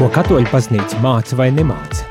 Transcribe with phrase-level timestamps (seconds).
[0.00, 2.06] Ko katoļu baznīca māca vai nemāca?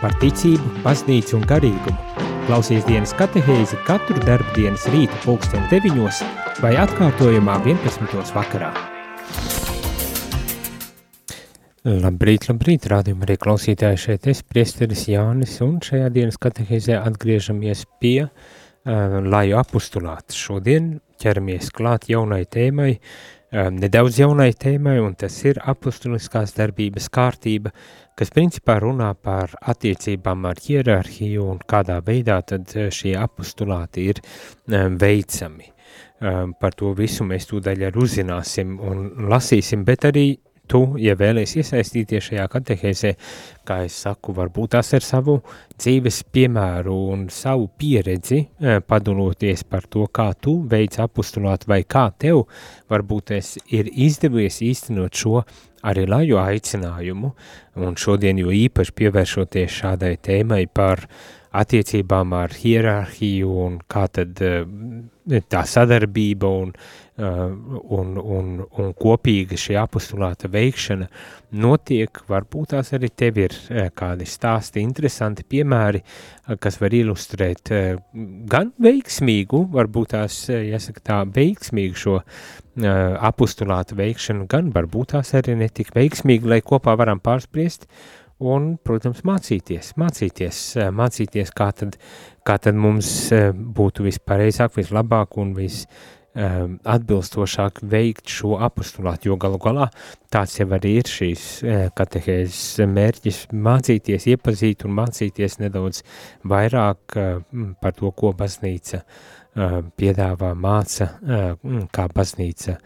[0.00, 2.24] Par ticību, baznīcu un garīgumu.
[2.48, 6.24] Klausies dienas katehēzi katru darbdienas rīta pulksten 9
[6.58, 8.34] vai atkārtojumā 11.
[8.34, 8.72] vakarā.
[11.86, 18.24] Labrīt, labrīt, rādījumā arī klausītāji šeit es, priesteris Jānis, un šajā dienas katehēzē atgriežamies pie
[18.26, 20.34] uh, laju apustulāta.
[20.34, 27.72] Šodien ķeramies klāt jaunai tēmai, uh, nedaudz jaunai tēmai, un tas ir apustuliskās darbības kārtība,
[28.18, 34.22] kas principā runā par attiecībām ar hierarhiju un kādā veidā tad uh, šie apustulāti ir
[34.70, 35.72] veicami.
[36.60, 40.24] Par to visu mēs tūdaļ arī uzzināsim un lasīsim, bet arī
[40.70, 43.14] tu, ja vēlies iesaistīties šajā katehēzē,
[43.66, 45.38] kā es saku, varbūt tas ar savu
[45.76, 52.08] dzīves piemēru un savu pieredzi, eh, padaloties par to, kā tu veic apustulāt vai kā
[52.18, 52.46] tev
[52.90, 55.42] varbūt es ir izdevies īstenot šo
[55.82, 57.34] arī laju aicinājumu,
[57.80, 61.06] un šodien jo īpaši pievēršoties šādai tēmai par
[61.50, 64.60] attiecībām ar hierarhiju un kā tad uh,
[65.50, 66.74] tā sadarbība un,
[67.20, 71.08] un, un, un kopīga šī apustulāta veikšana
[71.60, 77.72] notiek, varbūt tās arī tev ir uh, kādi stāsti, interesanti piemēri, uh, kas var ilustrēt
[78.50, 82.16] gan veiksmīgu, varbūt tās, jāsaka tā, veiksmīgu šo
[82.80, 87.86] apustulāta veikšanu, gan varbūt tās arī netik veiksmīgi, lai kopā varam pārspriest,
[88.40, 90.62] un, protams, mācīties, mācīties,
[90.96, 91.98] mācīties, kā tad,
[92.46, 93.10] kā tad mums
[93.76, 95.52] būtu vispareizāk, vislabāk un
[96.34, 99.88] vis atbilstošāk veikt šo apostulātu, jo galu galā
[100.30, 101.64] tāds jau arī ir šīs
[101.96, 106.02] katehēzes mērķis mācīties, iepazīt un mācīties nedaudz
[106.44, 107.18] vairāk
[107.80, 109.02] par to, ko baznīca
[109.98, 111.10] piedāvā, māca,
[111.90, 112.78] kā baznīca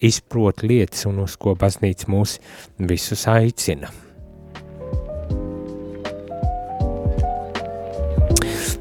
[0.00, 2.38] izprot lietas un uz ko baznīca mūs
[2.78, 3.92] visus aicina.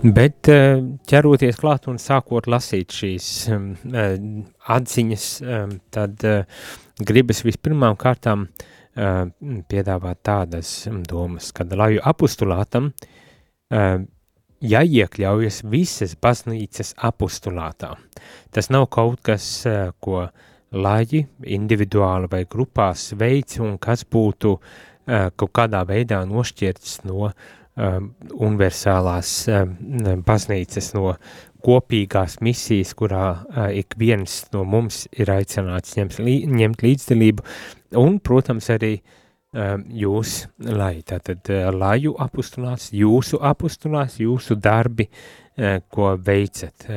[0.06, 0.78] Bet eh,
[1.10, 3.72] ķeroties klāt un sākot lasīt šīs um,
[4.70, 6.22] atziņas, um, tad
[7.02, 8.48] gribas vispirmām kārtām
[8.96, 10.70] piedāvāt tādas
[11.04, 12.86] domas, kad laju apustulātam
[14.64, 17.90] jāiekļaujas visas baznīcas apustulātā.
[18.56, 19.50] Tas nav kaut kas,
[20.00, 20.22] ko
[20.72, 24.56] laji individuāli vai grupās veids un kas būtu
[25.12, 27.36] kaut kādā veidā nošķirts no uh,
[27.76, 29.76] universālās um,
[30.24, 31.16] baznīcas, no
[31.66, 36.22] kopīgās misijas, kurā uh, ik viens no mums ir aicināts ņemt,
[36.56, 37.46] ņemt līdzdalību,
[38.00, 45.82] un, protams, arī um, jūs, lai tātad uh, laju apustulās, jūsu apustulās, jūsu darbi, uh,
[45.92, 46.88] ko veicat,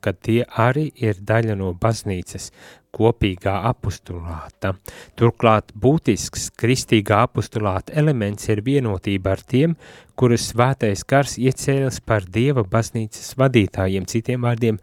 [0.00, 2.50] ka tie arī ir daļa no baznīcas,
[2.94, 4.74] kopīgā apustulāta.
[5.18, 9.76] Turklāt būtisks kristīgā apustulāta elements ir vienotība ar tiem,
[10.14, 14.06] kurus svētais kars iecēlis par Dieva baznīcas vadītājiem.
[14.10, 14.78] Citiem vārdiem,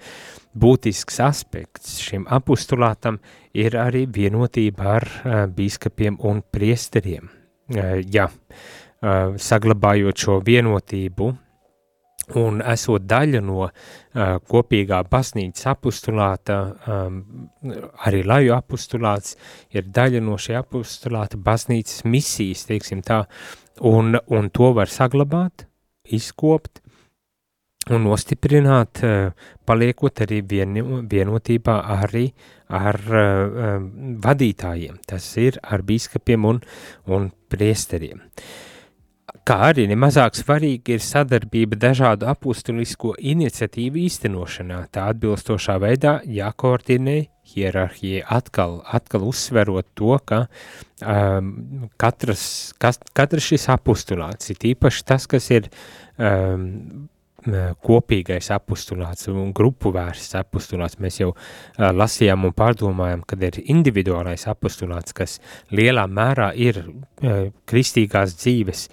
[0.51, 3.21] būtisks aspekts šim apustulātam
[3.55, 7.31] ir arī vienotība ar uh, bīskapiem un priesteriem.
[7.71, 11.31] Uh, ja, uh, saglabājot šo vienotību,
[12.39, 13.71] un esot daļa no uh,
[14.51, 17.17] kopīgā baznīcas apustulāta, um,
[18.05, 19.35] arī laju apustulāts
[19.75, 23.23] ir daļa no šī apustulāta baznīcas misijas, teiksim tā,
[23.87, 25.67] un, un to var saglabāt,
[26.11, 26.81] izkopt
[27.91, 30.81] un nostiprināt, uh, paliekot arī vien,
[31.11, 32.27] vienotībā arī
[32.71, 33.77] ar uh,
[34.23, 36.61] vadītājiem, tas ir ar bīskapiem un,
[37.11, 38.21] un priesteriem.
[38.21, 38.70] Uh,
[39.41, 47.15] Kā arī nemazāk svarīgi ir sadarbība dažādu apustulisko iniciatīvu īstenošanā, tā atbilstošā veidā jākoordinē
[47.49, 50.43] hierarhija atkal, atkal uzsverot to, ka
[51.01, 52.43] um, katras,
[52.77, 55.71] kas, katrs šis apustulāts ir īpaši tas, kas ir
[56.21, 57.09] um,
[57.81, 60.99] kopīgais apustulāts un grupu vērsts apustulāts.
[61.01, 65.39] Mēs jau uh, lasījām un pārdomājām, kad ir individuālais apustulāts, kas
[65.73, 68.85] lielā mērā ir uh, kristīgās dzīves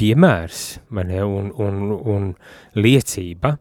[0.00, 1.80] piemērs ne, un, un,
[2.14, 2.30] un
[2.78, 3.56] liecība,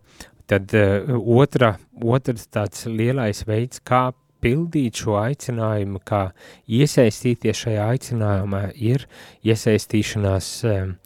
[0.50, 4.09] tad uh, otra, otrs tāds lielais veids, kā
[4.44, 6.25] pildīt šo aicinājumu, kā
[6.68, 9.06] iesaistīties šajā aicinājumā, ir
[9.47, 10.97] iesaistīšanās um,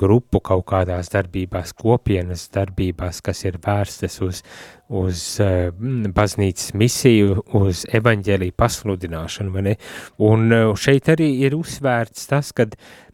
[0.00, 4.42] grupu kaut kādās darbībās, kopienas darbībās, kas ir vērstas uz,
[4.88, 5.72] uz uh,
[6.16, 9.76] baznīcas misiju, uz evaņģēliju pasludināšanu,
[10.28, 13.07] un uh, šeit arī ir uzsvērts tas, kad uh,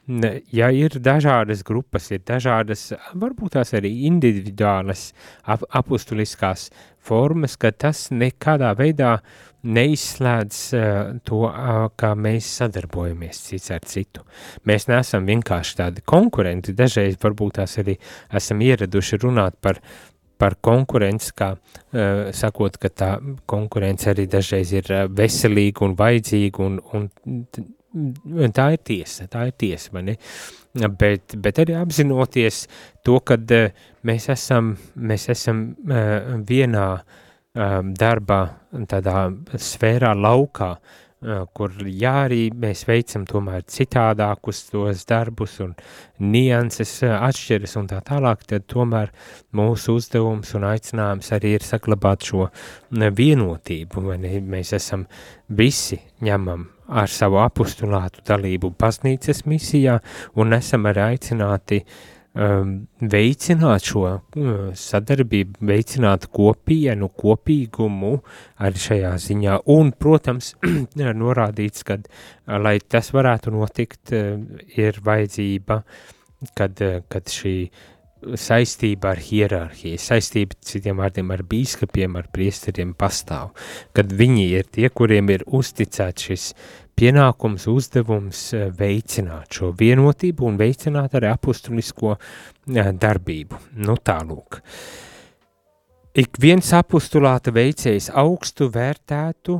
[0.52, 5.12] ja ir dažādas grupas, ir dažādas, varbūt tās arī individuālas
[5.42, 6.68] ap, apustuliskās
[7.04, 9.18] formas, ka tas nekādā veidā
[9.64, 14.24] neizslēdz uh, to, uh, kā mēs sadarbojamies cits ar citu.
[14.68, 17.96] Mēs neesam vienkārši tādi konkurenti, dažreiz varbūt tās arī
[18.36, 19.80] esam ieraduši runāt par,
[20.36, 23.10] par konkurenci, kā uh, sakot, ka tā
[23.48, 27.08] konkurence arī dažreiz ir veselīga un vajadzīga, un, un
[28.54, 30.16] tā ir tiesa, tā ir tiesa, vai ne?
[30.74, 32.64] Bet, bet arī apzinoties
[33.06, 36.88] to, ka uh, mēs esam, mēs esam uh, vienā
[37.54, 38.40] Um, darbā,
[38.90, 39.28] tādā
[39.62, 40.72] sfērā, laukā,
[41.54, 45.76] kur jā, arī mēs veicam tomēr citādākus tos darbus un
[46.18, 49.14] nianses atšķiras un tā tālāk, tad tomēr
[49.54, 52.48] mūsu uzdevums un aicinājums arī ir saglabāt šo
[52.90, 55.06] vienotību, vai ne, mēs esam
[55.46, 60.00] visi ņemam ar savu apustulātu dalību baznīcas misijā
[60.40, 62.02] un esam arī aicināti uh,
[62.34, 64.18] um, veicināt šo uh,
[64.78, 68.14] sadarbību, veicināt kopienu, kopīgumu
[68.64, 69.60] arī šajā ziņā.
[69.74, 70.54] Un, protams,
[71.24, 74.36] norādīts, ka, uh, lai tas varētu notikt, uh,
[74.76, 75.80] ir vajadzība,
[76.58, 77.56] kad, uh, kad šī
[78.40, 83.52] saistība ar hierarhiju, saistība citiem vārdiem ar bīskapiem, ar priesteriem pastāv,
[83.96, 86.48] kad viņi ir tie, kuriem ir uzticēts šis
[86.98, 93.60] pienākums, uzdevums eh, veicināt šo vienotību un veicināt arī apustulisko eh, darbību.
[93.84, 94.60] Nu tālūk.
[96.14, 99.58] Ik viens apustulāta veicējs augstu vērtētu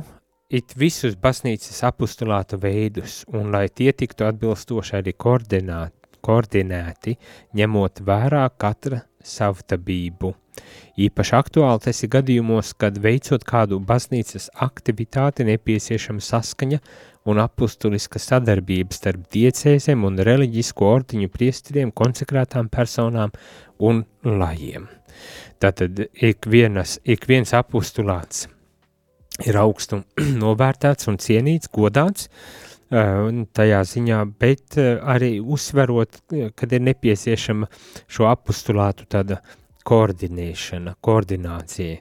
[0.49, 5.15] it visus baznīcas apustulāta veidus, un lai tie tiktu atbilstoši arī
[6.25, 7.15] koordinēti,
[7.57, 10.33] ņemot vērā katra savtabību.
[11.05, 16.79] Īpaši aktuāli tas ir gadījumos, kad veicot kādu baznīcas aktivitāti nepieciešama saskaņa
[17.29, 23.33] un apustuliska sadarbība starp diecēzēm un reliģisko ordiņu priestriem, konsekrētām personām
[23.83, 24.87] un lajiem.
[25.59, 28.45] Tātad ik, vienas, ik viens apustulāts
[29.43, 30.03] ir augstu
[30.43, 32.29] novērtēts un cienīts, godāts,
[32.89, 36.21] tajā ziņā, bet arī uzsverot,
[36.55, 37.69] kad ir nepieciešama
[38.05, 39.39] šo apustulātu tāda
[39.85, 41.97] koordinēšana, koordinācija,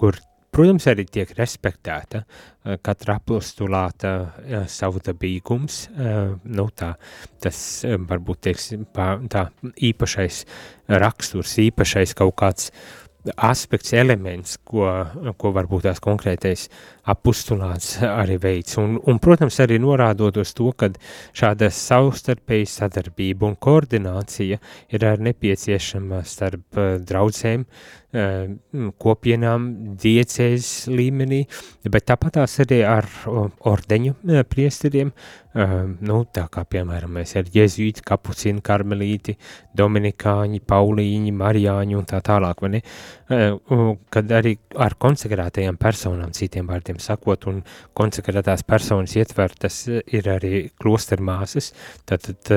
[0.00, 0.20] kur
[0.50, 6.90] Protams, arī tiek respektēta uh, katra apostulāta uh, savdabīgums, uh, nu tā,
[7.42, 8.64] tas uh, varbūt tiek
[9.30, 9.44] tā
[9.90, 10.40] īpašais
[10.90, 12.72] raksturs, īpašais kaut kāds
[13.36, 14.86] aspekts, elements, ko,
[15.36, 16.66] ko varbūt tās konkrētais
[17.10, 18.76] apustulāts arī veids.
[18.80, 20.90] Un, un, protams, arī norādot uz to, ka
[21.36, 29.66] šāda savstarpēja sadarbība un koordinācija ir arī nepieciešama starp draudzēm, Eh, kopienām,
[30.02, 31.44] diecēs līmenī,
[31.86, 33.06] bet tāpat tās arī ar
[33.70, 35.12] ordeņu eh, priesteriem,
[35.54, 35.74] eh,
[36.08, 39.36] nu, tā kā, piemēram, mēs ar jezuīti, kapucīnu, karmelīti,
[39.78, 42.82] dominikāņi, paulīņi, marijāņi un tā tālāk, vai ne,
[44.10, 47.62] kad arī ar konsekrētajām personām, citiem vārdiem sakot, un
[47.94, 51.70] konsekrētās personas ietvertas ir arī klostermāsas,
[52.10, 52.54] tātad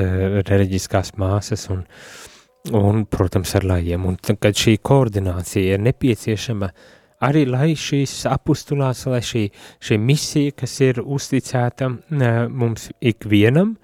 [0.50, 2.33] reliģiskās māsas un, uh,
[2.72, 4.06] un, protams, ar lajiem.
[4.08, 6.70] Un kad šī koordinācija ir nepieciešama
[7.24, 9.46] arī, lai šīs apustulās, lai šī,
[9.84, 11.90] šī misija, kas ir uzticēta
[12.52, 13.76] mums ikvienam,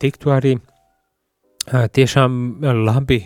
[0.00, 0.56] tiktu arī
[1.70, 3.20] tiešām labi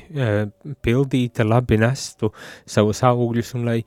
[0.83, 2.33] pildīta, labi nestu
[2.67, 3.79] savus augļus un lai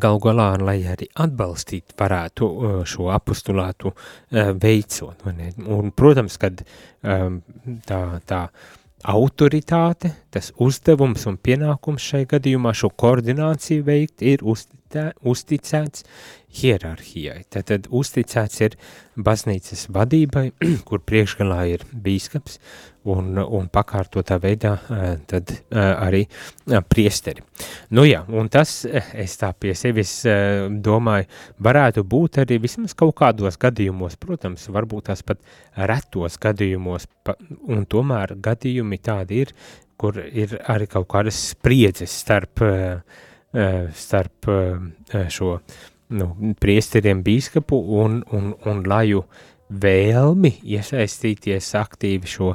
[0.00, 2.48] gal galā, lai arī atbalstīt varētu
[2.88, 3.90] šo apustulātu
[4.30, 5.26] veicot.
[5.26, 6.62] Un, protams, kad
[7.02, 8.40] tā, tā
[9.02, 16.06] autoritāte, tas uzdevums un pienākums šai gadījumā šo koordināciju veikt ir uzticē, uzticēts
[16.52, 17.42] hierarhijai.
[17.52, 18.76] Tātad uzticēts ir
[19.16, 20.50] baznīcas vadībai,
[20.88, 22.58] kur priekšgalā ir bīskaps
[23.08, 24.74] un, un pakārtotā veidā
[25.30, 26.22] tad arī
[26.92, 27.42] priesteri.
[27.94, 30.14] Nu jā, un tas, es tā pie sevis
[30.84, 31.28] domāju,
[31.62, 35.42] varētu būt arī vismaz kaut kādos gadījumos, protams, varbūt tās pat
[35.76, 37.08] retos gadījumos,
[37.68, 39.54] un tomēr gadījumi tādi ir,
[39.98, 42.62] kur ir arī kaut kādas spriedzes starp,
[43.98, 44.48] starp
[45.30, 45.56] šo
[46.12, 49.24] nu, priesteriem bīskapu un, un, un laju
[49.82, 52.54] vēlmi iesaistīties aktīvi šo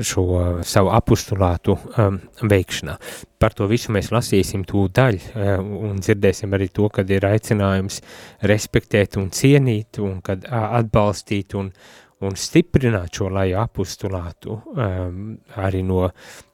[0.00, 0.24] šo
[0.62, 2.94] savu apustulātu um, veikšanā.
[3.42, 8.00] Par to visu mēs lasīsim tūdaļ um, un dzirdēsim arī to, kad ir aicinājums
[8.46, 11.72] respektēt un cienīt un kad atbalstīt un,
[12.20, 15.20] un stiprināt šo laju apustulātu um,
[15.60, 16.06] arī no,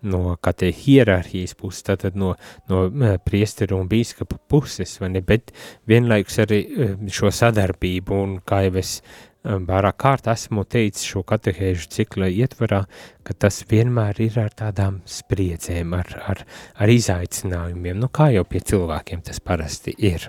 [0.06, 2.34] no kā te hierarhijas puses, tātad no,
[2.70, 5.54] no uh, priesteru un bīskapa puses, vai ne, bet
[5.90, 9.00] vienlaikus arī uh, šo sadarbību un kā jau es
[9.46, 12.82] vairāk kārt esmu teicis šo katehēžu cikla ietvarā,
[13.22, 16.44] ka tas vienmēr ir ar tādām spriedzēm, ar, ar,
[16.74, 20.28] ar izaicinājumiem, nu kā jau pie cilvēkiem tas parasti ir.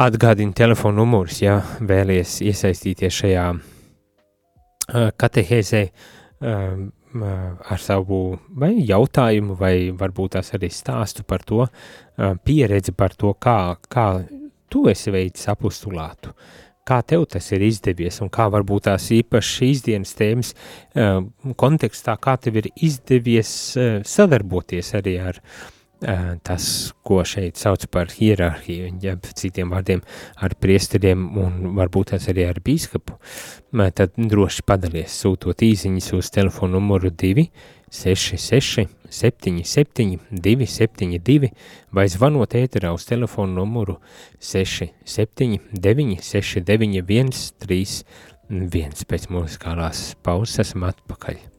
[0.00, 3.46] Atgādini telefonu numurus, ja vēlies iesaistīties šajā
[4.90, 5.82] katehēzē
[6.40, 8.20] ar savu
[8.62, 11.66] vai jautājumu, vai varbūt tās arī stāstu par to,
[12.46, 14.06] pieredzi par to, kā, kā
[14.70, 16.34] tu esi veicis apustulātu.
[16.86, 20.54] Kā tev tas ir izdevies un kā varbūt tās īpaši šīs dienas tēmas
[21.60, 23.52] kontekstā, kā tev ir izdevies
[24.08, 25.68] sadarboties arī ar uh,
[26.00, 26.66] tas,
[27.04, 30.00] ko šeit sauc par hierarhiju, ja citiem vārdiem
[30.40, 36.30] ar priesteriem un varbūt tās arī ar bīskapu, uh, tad droši padalies sūtot īziņas uz
[36.34, 37.46] telefonu numuru 2
[37.90, 41.50] 66 77 272
[41.92, 43.98] vai zvanot ēterā uz telefonu numuru
[44.38, 51.50] 679 691 31 pēc muzikālās pauzes esam atpakaļ.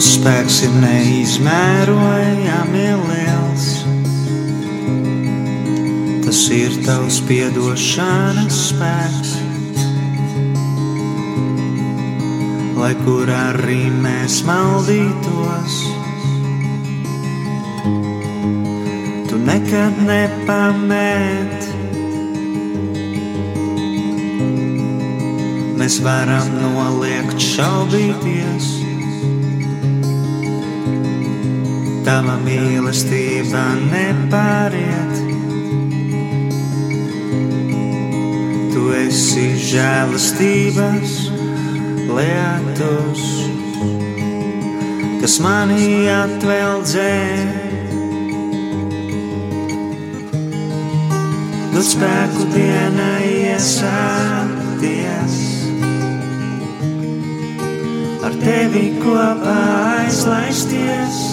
[0.00, 3.66] Tavs spēks ir neizmērojami liels.
[6.24, 9.34] Tas ir tavs piedošanas spēks.
[12.80, 15.78] Lai kur arī mēs maldītos,
[19.28, 21.72] tu nekad nepamet.
[25.76, 28.79] Mēs varam noliegt šaubīties
[32.10, 35.18] tava mīlestība nepāriet.
[38.72, 41.12] Tu esi žēlastības
[42.10, 43.22] lietus,
[45.22, 47.14] kas manī atveldzē.
[51.70, 55.36] Dod spēku dienai iesākties,
[58.26, 59.60] ar tevi kopā
[60.00, 61.29] aizlaisties.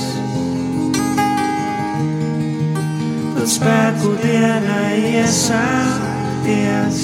[3.68, 7.00] Spēku dienai iesākties.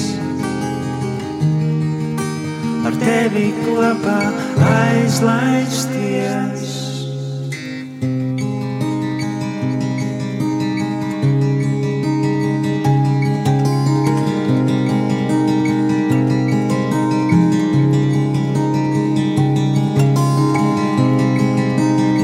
[2.87, 4.19] Ar tevi kopā
[4.69, 6.63] aizlaisties.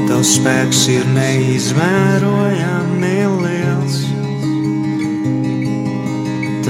[0.08, 2.89] Tavs spēks ir neizmērojami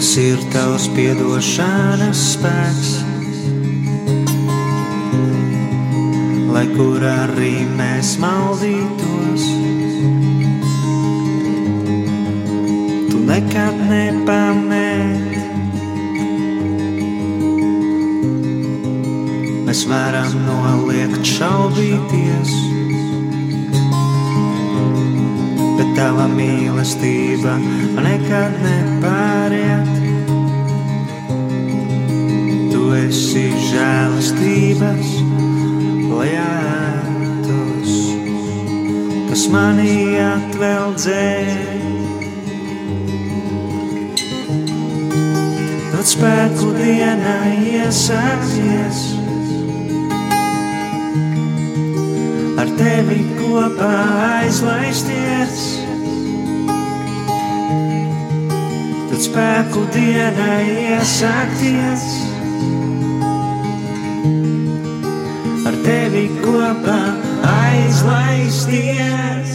[0.01, 2.93] Tas ir tavs piedošanas spēks,
[6.55, 9.45] lai kur arī mēs maldītos.
[13.11, 15.37] Tu nekad nepamet.
[19.69, 22.57] Mēs varam noliegt šaubīties,
[25.77, 27.61] bet tava mīlestība
[28.01, 29.50] nekad nepāriet.
[33.11, 35.09] Esi žēlastības
[36.15, 37.95] lietus,
[39.27, 41.25] kas manī atveldzē.
[45.91, 49.03] Dod spēku dienai iesācies,
[52.63, 53.93] ar tevi kopā
[54.31, 55.69] aizlaisties.
[59.11, 60.65] Dod spēku dienai
[60.95, 62.20] iesākties.
[65.91, 66.99] Tevi kopā
[67.51, 69.50] aizlaisties.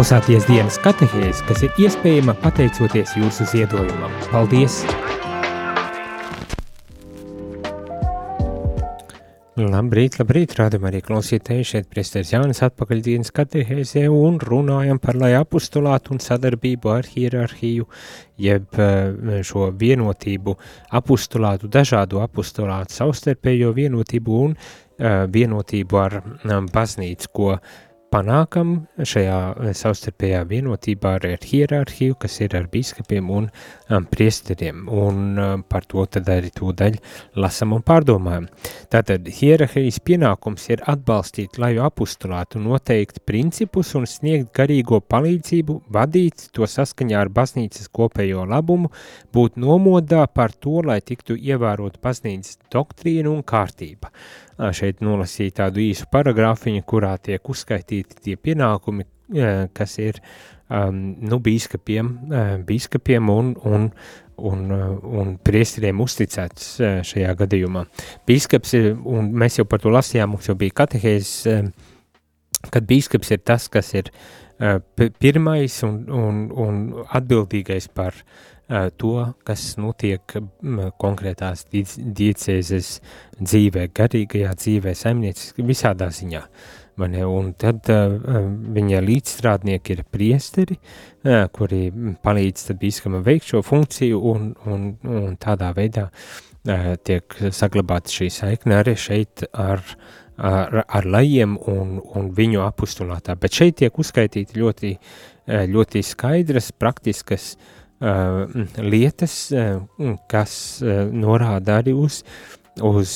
[0.00, 4.14] Klausāties dienas katehēs, kas ir iespējama pateicoties jūsu ziedojumam.
[4.30, 4.78] Paldies!
[9.60, 15.34] Labrīt, labrīt, rādam arī klausītēji šeit priestēs Jānis atpakaļ dienas katehēzē un runājam par lai
[15.36, 17.84] apustulātu un sadarbību ar hierarhiju,
[18.40, 20.56] jeb eh, šo vienotību
[20.96, 27.78] apustulātu, dažādu apustulātu savstarpējo vienotību un eh, vienotību ar mm, baznīcu, ko uh,
[28.10, 34.82] panākam šajā eh, savstarpējā vienotībā ar, ar hierarhiju, kas ir ar biskupiem un um, priesteriem,
[34.90, 36.98] un um, par to tad arī tūdaļ
[37.40, 38.48] lasam un pārdomājam.
[38.90, 46.66] Tātad hierarhijas pienākums ir atbalstīt laju apustulātu, noteikt principus un sniegt garīgo palīdzību, vadīt to
[46.66, 48.90] saskaņā ar baznīcas kopējo labumu,
[49.34, 54.10] būt nomodā par to, lai tiktu ievērot baznīcas doktrīnu un kārtība
[54.76, 59.06] šeit nolasīja tādu īsu paragrāfiņu, kurā tiek uzskaitīti tie pienākumi,
[59.76, 60.18] kas ir
[60.68, 62.10] um, nu, bīskapiem,
[62.66, 63.88] bīskapiem un, un,
[64.50, 64.66] un,
[65.22, 66.74] un priesteriem uzticēts
[67.10, 67.86] šajā gadījumā.
[68.28, 71.64] Bīskaps ir, un mēs jau par to lasījām, mums jau bija katehēzes,
[72.70, 74.12] kad bīskaps ir tas, kas ir
[75.22, 76.80] pirmais un, un, un
[77.16, 79.14] atbildīgais par uh, to,
[79.46, 80.36] kas notiek
[81.00, 82.90] konkrētās diecēzes
[83.40, 86.44] dzīvē, garīgajā dzīvē, saimnieciski visādā ziņā.
[87.00, 88.18] Mani, un tad uh,
[88.76, 91.88] viņa līdzstrādnieki ir priesteri, uh, kuri
[92.20, 98.76] palīdz bīskama veikt šo funkciju un, un, un tādā veidā uh, tiek saglabāta šī saikne
[98.82, 99.80] arī šeit ar,
[100.36, 103.38] ar, ar lajiem un, un viņu apustulātā.
[103.40, 104.94] Bet šeit tiek uzskaitīti ļoti,
[105.72, 110.54] ļoti skaidras, praktiskas uh, Uh, lietas, uh, kas
[110.84, 112.22] uh, norāda arī uz,
[112.80, 113.12] uz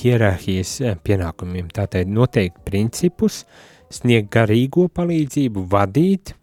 [0.00, 1.68] hierarhijas pienākumiem.
[1.74, 3.44] Tātad noteikt principus,
[3.94, 6.34] sniegt garīgo palīdzību, vadīt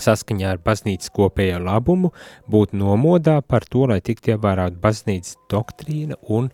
[0.00, 2.12] saskaņā ar baznīcas kopējo labumu,
[2.48, 6.48] būt nomodā par to, lai tiktu ievērot baznīcas doktrīna un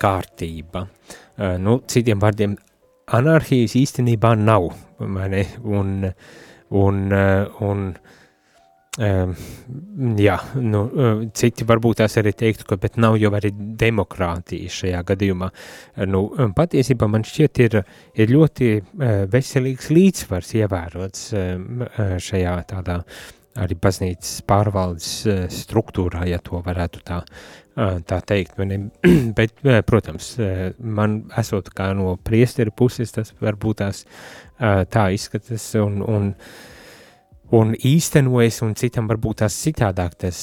[0.00, 0.86] kārtība.
[1.60, 2.54] Nu, citiem vārdiem,
[3.12, 4.70] anarhijas īstenībā nav,
[5.02, 5.42] ne?
[5.66, 6.06] un,
[6.70, 7.02] un,
[7.66, 8.15] un Um,
[8.96, 10.80] jā, nu,
[11.36, 15.50] citi varbūt tās arī teiktu, ka bet nav jau arī demokrātija šajā gadījumā.
[16.08, 16.22] Nu,
[16.56, 17.80] patiesībā man šķiet ir,
[18.16, 18.70] ir ļoti
[19.32, 21.26] veselīgs līdzsvars ievērots
[22.28, 23.02] šajā tādā
[23.56, 25.10] arī baznīcas pārvaldes
[25.52, 27.22] struktūrā, ja to varētu tā,
[28.08, 28.56] tā teikt.
[29.38, 30.34] Bet, protams,
[30.80, 34.04] man esot kā no priesteri puses, tas varbūt tās
[34.92, 36.32] tā izskatās un, un
[37.54, 40.40] un īstenojas, un citam varbūt tās citādāk tas,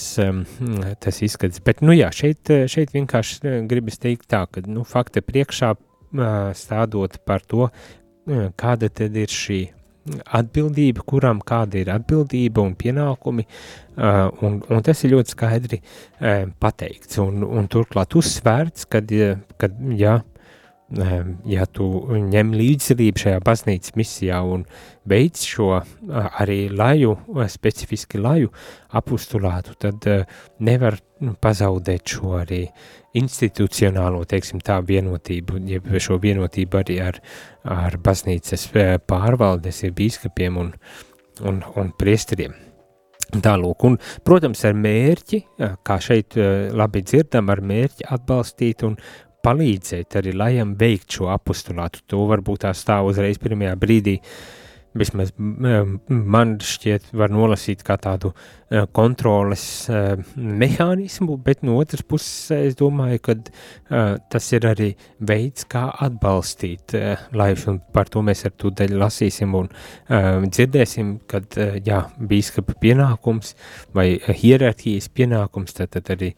[1.04, 1.62] tas izskatās.
[1.66, 6.52] Bet, nu jā, šeit, šeit vienkārši uh, gribas teikt tā, ka, nu, fakta priekšā uh,
[6.58, 9.64] stādot par to, uh, kāda tad ir šī
[10.36, 13.46] atbildība, kuram kāda ir atbildība un pienākumi,
[14.44, 15.80] un, un tas ir ļoti skaidri
[16.60, 19.14] pateikts, un, un turklāt uzsvērts, kad,
[19.64, 20.33] kad jā, ja
[21.74, 21.86] tu
[22.30, 24.66] ņem līdzdalību šajā baznīcas misijā un
[25.10, 25.70] veic šo
[26.14, 27.16] arī laju,
[27.50, 28.52] specifiski laju
[28.94, 30.06] apustulātu, tad
[30.60, 32.68] nevar nu, pazaudēt šo arī
[33.18, 37.20] institucionālo, teiksim tā, vienotību, jeb šo vienotību arī ar,
[37.64, 38.70] ar baznīcas
[39.08, 40.72] pārvaldes, ir bīskapiem un,
[41.42, 42.56] un, un priesteriem.
[43.34, 45.40] Tālūk, un, protams, ar mērķi,
[45.86, 49.00] kā šeit labi dzirdam, ar mērķi atbalstīt un
[49.44, 52.04] palīdzēt arī lajam veikt šo apostulātu.
[52.12, 54.20] To varbūt tā stāv uzreiz pirmajā brīdī,
[54.98, 60.02] vismaz man šķiet var nolasīt kā tādu e, kontroles e,
[60.38, 66.94] mehānismu, bet no otras puses es domāju, ka e, tas ir arī veids, kā atbalstīt
[67.34, 69.72] lajus, un par to mēs ar tūdaļ lasīsim un
[70.46, 73.56] dzirdēsim, kad, jā, bīskapa pienākums
[73.98, 74.12] vai
[74.44, 76.34] hierarhijas pienākums, tad, tad arī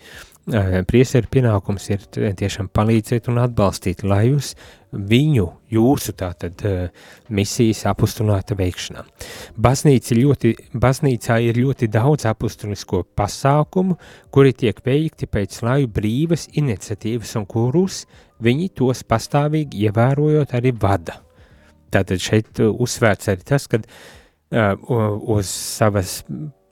[0.46, 4.54] priesteru pienākums ir tiešām palīdzēt un atbalstīt, lai jūs
[4.94, 6.62] viņu, jūsu tātad
[7.34, 9.04] misijas apustulāta veikšanā.
[9.58, 13.98] Baznīca ļoti, baznīcā ir ļoti daudz apustulisko pasākumu,
[14.32, 18.04] kuri tiek veikti pēc laju brīvas iniciatīvas un kurus
[18.46, 21.20] viņi tos pastāvīgi ievērojot arī vada.
[21.92, 26.22] Tātad šeit uzsvērts arī tas, ka uh, uz savas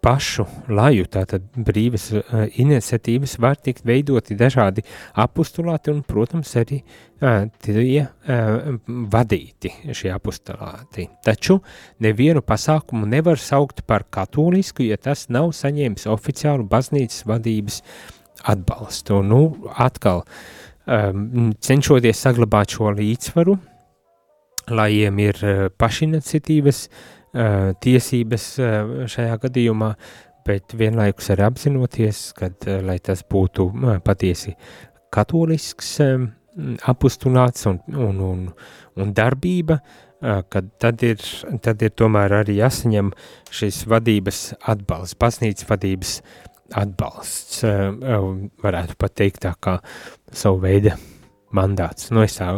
[0.03, 2.23] pašu laju, tātad brīvas uh,
[2.59, 4.83] iniciatīvas var tikt veidoti dažādi
[5.23, 8.73] apostulāti un, protams, arī uh, tie uh,
[9.13, 11.07] vadīti šie apostulāti.
[11.23, 11.61] Taču
[12.03, 17.81] nevienu pasākumu nevar saukt par katolisku, ja tas nav saņēmis oficiālu baznīcas vadības
[18.51, 19.23] atbalstu.
[19.23, 19.41] Nu,
[19.79, 20.25] atkal,
[20.83, 23.57] um, cenšoties saglabāt šo līdzsvaru,
[24.73, 29.89] lajiem ir uh, pašiniciatīvas uh, tiesības uh, šajā gadījumā,
[30.45, 33.69] bet vienlaikus arī apzinoties, ka, uh, lai tas būtu
[34.05, 34.55] patiesi
[35.13, 35.97] katolisks,
[36.89, 38.41] apustulāts un, un, un,
[39.01, 39.79] un darbība,
[40.21, 41.21] kad tad ir,
[41.61, 43.09] tad ir tomēr arī jāsaņem
[43.53, 44.41] šis vadības
[44.71, 46.13] atbalsts, baznīcas vadības
[46.79, 47.63] atbalsts,
[48.63, 49.79] varētu pat teikt tā kā
[50.31, 50.93] savu veidu
[51.53, 52.49] mandāts, nu es tā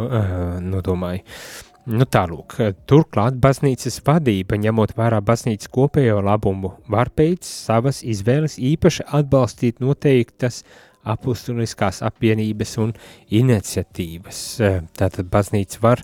[0.64, 1.24] nodomāju.
[1.24, 2.56] Nu tālūk,
[2.90, 10.64] turklāt baznīcas vadība, ņemot vērā baznīcas kopējo labumu, var pēc savas izvēles īpaši atbalstīt noteiktas
[11.06, 12.94] apustuliskās apvienības un
[13.30, 14.40] iniciatīvas.
[14.98, 16.02] Tātad baznīca var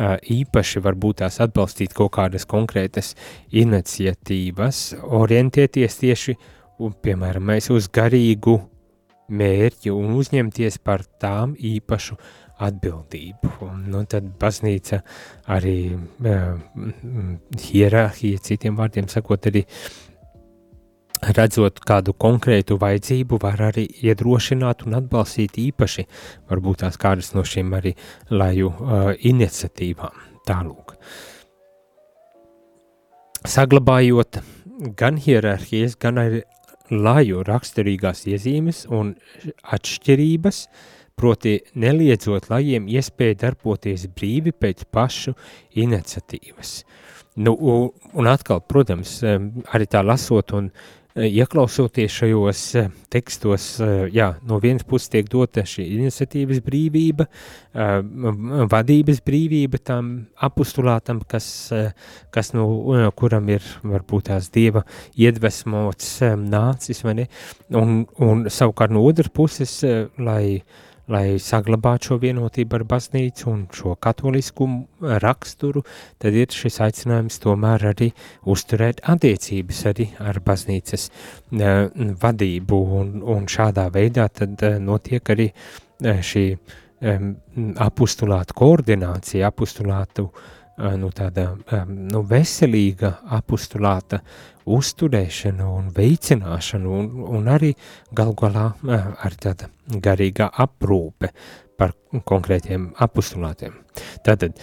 [0.00, 3.14] īpaši varbūt tās atbalstīt kaut kādas konkrētas
[3.52, 6.36] iniciatīvas, orientēties tieši,
[6.82, 8.58] un, piemēram, mēs uz garīgu
[9.30, 12.16] mērķi un uzņemties par tām īpašu
[12.66, 13.54] atbildību.
[13.66, 15.00] Un, nu, tad baznīca
[15.50, 16.54] arī uh,
[17.70, 19.64] hierarhija, citiem vārdiem sakot, arī
[21.20, 26.06] redzot kādu konkrētu vajadzību, var arī iedrošināt un atbalstīt īpaši
[26.50, 27.94] varbūt tās kādas no šīm arī
[28.32, 30.28] laju uh, iniciatīvām.
[30.48, 30.96] Tālūk.
[33.48, 34.40] Saglabājot
[35.00, 36.42] gan hierarhijas, gan arī
[36.90, 39.14] laju raksturīgās iezīmes un
[39.76, 40.64] atšķirības,
[41.20, 45.36] proti neliedzot lajiem iespēju darboties brīvi pēc pašu
[45.80, 46.80] iniciatīvas.
[47.40, 47.54] Nu,
[48.18, 49.20] un atkal, protams,
[49.70, 50.72] arī tā lasot un
[51.14, 52.62] ieklausoties šajos
[53.10, 53.64] tekstos,
[54.14, 57.26] jā, no vienas puses tiek dota šī iniciatīvas brīvība,
[58.70, 60.12] vadības brīvība tam
[60.46, 61.48] apustulātam, kas,
[62.34, 64.84] kas no kuram ir varbūt tās dieva
[65.18, 66.12] iedvesmots
[66.44, 67.26] nācis, vai ne,
[67.74, 69.80] un, un savukārt no otras puses,
[70.18, 70.62] lai
[71.10, 74.68] lai saglabātu šo vienotību ar baznīcu un šo katolisku
[75.24, 75.82] raksturu,
[76.22, 78.10] tad ir šis aicinājums tomēr arī
[78.50, 81.88] uzturēt attiecības arī ar baznīcas uh,
[82.22, 86.46] vadību, un, un šādā veidā tad uh, notiek arī uh, šī
[87.80, 90.48] apustulāta koordinācija, apustulātu uh,
[91.00, 91.50] nu, tāda
[91.88, 94.20] nu, veselīga apustulāta
[94.70, 97.72] uzturēšanu un veicināšanu un, un arī
[98.16, 101.32] gal galā ar tāda garīgā aprūpe
[101.80, 101.94] par
[102.28, 103.78] konkrētiem apustulātiem.
[104.26, 104.60] Tātad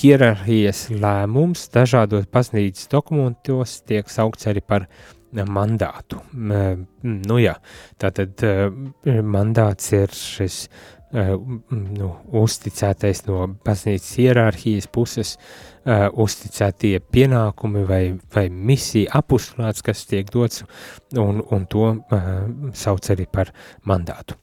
[0.00, 4.88] hierarhijas lēmums dažādos baznīcas dokumentos tiek saukts arī par
[5.36, 6.22] mandātu.
[6.32, 7.58] Nu jā,
[8.00, 8.40] tātad
[9.04, 12.08] mandāts ir šis uh, nu,
[12.42, 18.02] uzticētais no baznīcas hierarhijas puses uh, uzticētie pienākumi vai,
[18.34, 20.64] vai misija apustulāts, kas tiek dots,
[21.14, 22.32] un, un to uh,
[22.74, 23.52] sauc arī par
[23.86, 24.34] mandātu.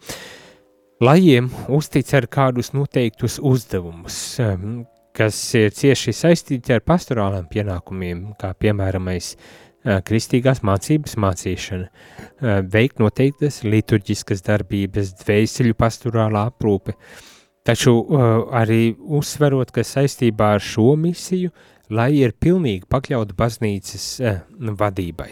[1.04, 8.54] Lajiem uztic ar kādus noteiktus uzdevumus, um, kas ir cieši saistīti ar pastorālām pienākumiem, kā
[8.56, 17.30] piemēramais uh, kristīgās mācības mācīšana, uh, veikt noteiktas liturģiskas darbības, dvēseļu pastorālā aprūpe, uh,
[17.64, 21.52] Taču uh, arī uzsverot, ka saistībā ar šo misiju,
[21.96, 24.42] lai ir pilnīgi pakļauta baznīcas uh,
[24.82, 25.30] vadībai.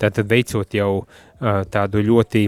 [0.00, 2.44] Tātad veicot jau uh, tādu ļoti,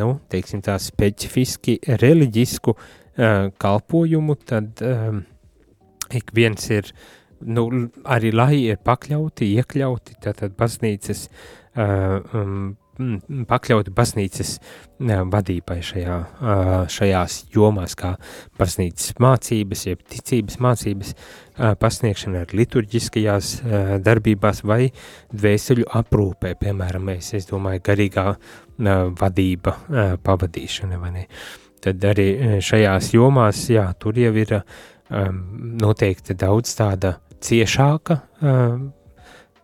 [0.00, 4.80] nu, teiksim tā, specifiski reliģisku uh, kalpojumu, tad
[6.14, 6.88] ik viens ir,
[7.44, 7.66] nu,
[8.04, 11.28] arī lai ir pakļauti, iekļauti, tātad baznīcas
[11.74, 12.74] um,
[13.48, 14.52] pakļauti baznīcas
[15.32, 16.18] vadībai šajā,
[16.94, 18.14] šajās jomās, kā
[18.58, 21.14] baznīcas mācības, jeb ticības mācības
[21.80, 23.50] pasniegšana ar liturģiskajās
[24.04, 24.88] darbībās vai
[25.34, 28.28] dvēseļu aprūpē, piemēram, mēs, es domāju, garīgā
[29.20, 29.76] vadība,
[30.22, 31.28] pavadīšana, vai ne?
[31.84, 34.54] Tad arī šajās jomās, jā, tur jau ir
[35.84, 38.20] noteikti daudz tāda ciešāka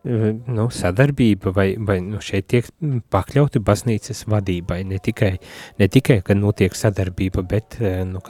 [0.00, 2.68] nu, sadarbība vai, vai nu, šeit tiek
[3.12, 4.80] pakļauti baznīcas vadībai.
[4.88, 5.34] Ne tikai,
[5.80, 7.76] ne tikai kad notiek sadarbība, bet
[8.08, 8.22] nu,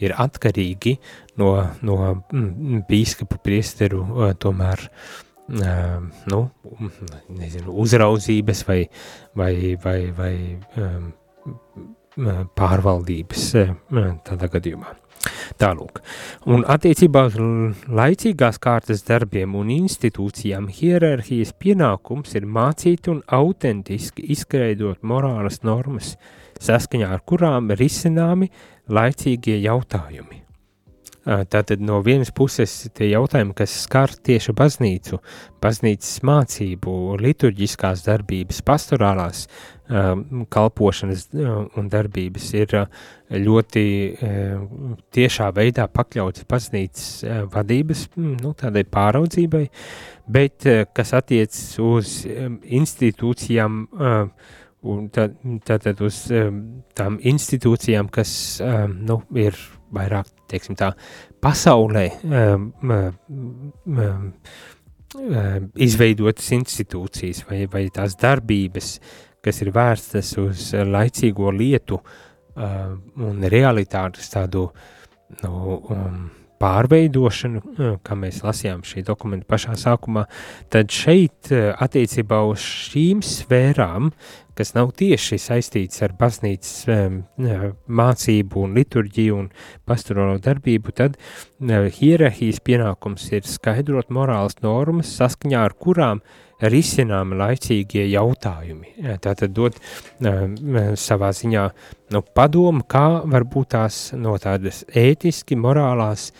[0.00, 0.96] ir atkarīgi
[1.40, 1.52] no,
[1.84, 1.98] no
[2.88, 4.06] bīskapu priesteru
[4.40, 4.86] tomēr
[5.50, 6.40] nu,
[7.28, 8.80] nezinu, uzraudzības vai,
[9.36, 10.34] vai, vai, vai
[12.56, 13.46] pārvaldības
[14.26, 14.96] tādā gadījumā.
[15.60, 16.00] Tālūk.
[16.48, 17.36] Un attiecībā uz
[18.00, 26.14] laicīgās kārtas darbiem un institūcijām hierarhijas pienākums ir mācīt un autentiski izskaidrot morālas normas,
[26.60, 28.48] saskaņā ar kurām risināmi
[28.88, 30.39] laicīgie jautājumi.
[31.30, 35.20] Tātad no vienas puses tie jautājumi, kas skar tieši baznīcu,
[35.62, 39.44] baznīcas mācību, liturģiskās darbības, pastorālās
[40.50, 41.28] kalpošanas
[41.78, 42.74] un darbības ir
[43.46, 43.84] ļoti
[45.14, 47.08] tiešā veidā pakļauts baznīcas
[47.54, 49.66] vadības, nu, tādai pāraudzībai,
[50.30, 56.22] bet kas attiecas uz institūcijām uh, un tad, tad, tad uz
[56.96, 58.32] tām institūcijām, kas
[58.94, 59.58] nu, ir
[59.94, 60.92] vairāk, teiksim tā,
[61.42, 62.70] pasaulē um,
[63.90, 64.26] um,
[65.80, 68.92] izveidotas institūcijas vai, vai tās darbības,
[69.44, 73.00] kas ir vērstas uz laicīgo lietu um,
[73.30, 74.68] un realitātes tādu
[75.42, 76.20] nu, um,
[76.60, 77.62] pārveidošanu,
[78.04, 80.26] kā mēs lasījām šī dokumenta pašā sākumā,
[80.72, 84.10] tad šeit attiecībā uz šīm sfērām,
[84.60, 86.84] kas nav tieši saistīts ar baznīcas
[88.00, 89.48] mācību un liturģiju un
[89.88, 91.16] pastorālo darbību, tad
[91.96, 96.20] hierarhijas pienākums ir skaidrot morālas normas, saskaņā ar kurām
[96.60, 98.94] risināmi laicīgie jautājumi.
[99.24, 100.42] Tātad dot uh,
[101.00, 101.66] savā ziņā
[102.12, 106.30] nu, padomu, kā varbūt tās no tādas ētiski, morālās,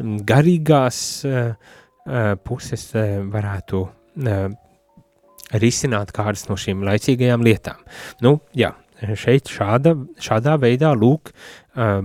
[0.00, 1.54] garīgās uh,
[2.44, 4.50] puses uh, varētu uh,
[5.52, 7.80] risināt kādas no šīm laicīgajām lietām.
[8.24, 8.74] Nu, jā,
[9.18, 12.00] šeit šāda, šādā veidā lūk uh,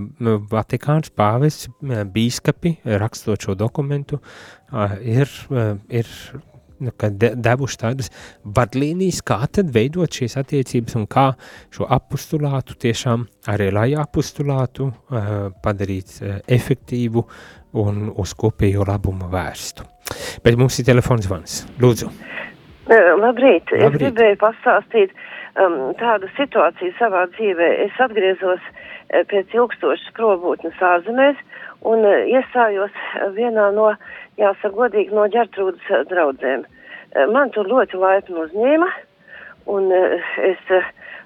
[0.50, 4.20] Vatikāns pāvests, bīskapi, rakstot šo dokumentu,
[4.72, 6.10] uh, ir, uh, ir
[6.78, 8.10] nu, de, devuši tādas
[8.56, 11.28] vadlīnijas, kā tad veidot šīs attiecības un kā
[11.74, 17.26] šo apustulātu tiešām arī lai apustulātu uh, padarīt uh, efektīvu
[17.82, 19.84] un uz kopējo labumu vērstu.
[20.44, 21.62] Bet mums ir telefons zvans.
[21.82, 22.12] Lūdzu.
[22.86, 23.70] Uh, labrīt.
[23.72, 23.72] labrīt.
[23.82, 25.14] Es gribēju pastāstīt
[25.58, 27.70] um, tādu situāciju savā dzīvē.
[27.88, 31.40] Es atgriezos uh, pēc ilgstošas probūtnes ārzemēs
[31.86, 32.94] un uh, iestājos
[33.34, 33.90] vienā no
[34.40, 36.64] jāsaka godīgi, no ģertrūdas eh, draudzēm.
[36.66, 38.88] Eh, man tur ļoti laipni uzņēma,
[39.72, 40.72] un eh, es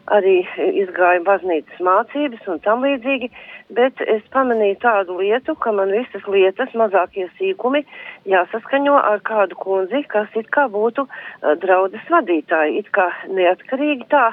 [0.08, 0.40] arī
[0.82, 3.30] izgāju baznīcas mācības un tam līdzīgi,
[3.76, 7.84] bet es pamanīju tādu lietu, ka man visas lietas, mazākie sīkumi
[8.30, 14.26] jāsaskaņo ar kādu kundzi, kas it kā būtu uh, draudzes vadītāji, it kā neatkarīgi tā,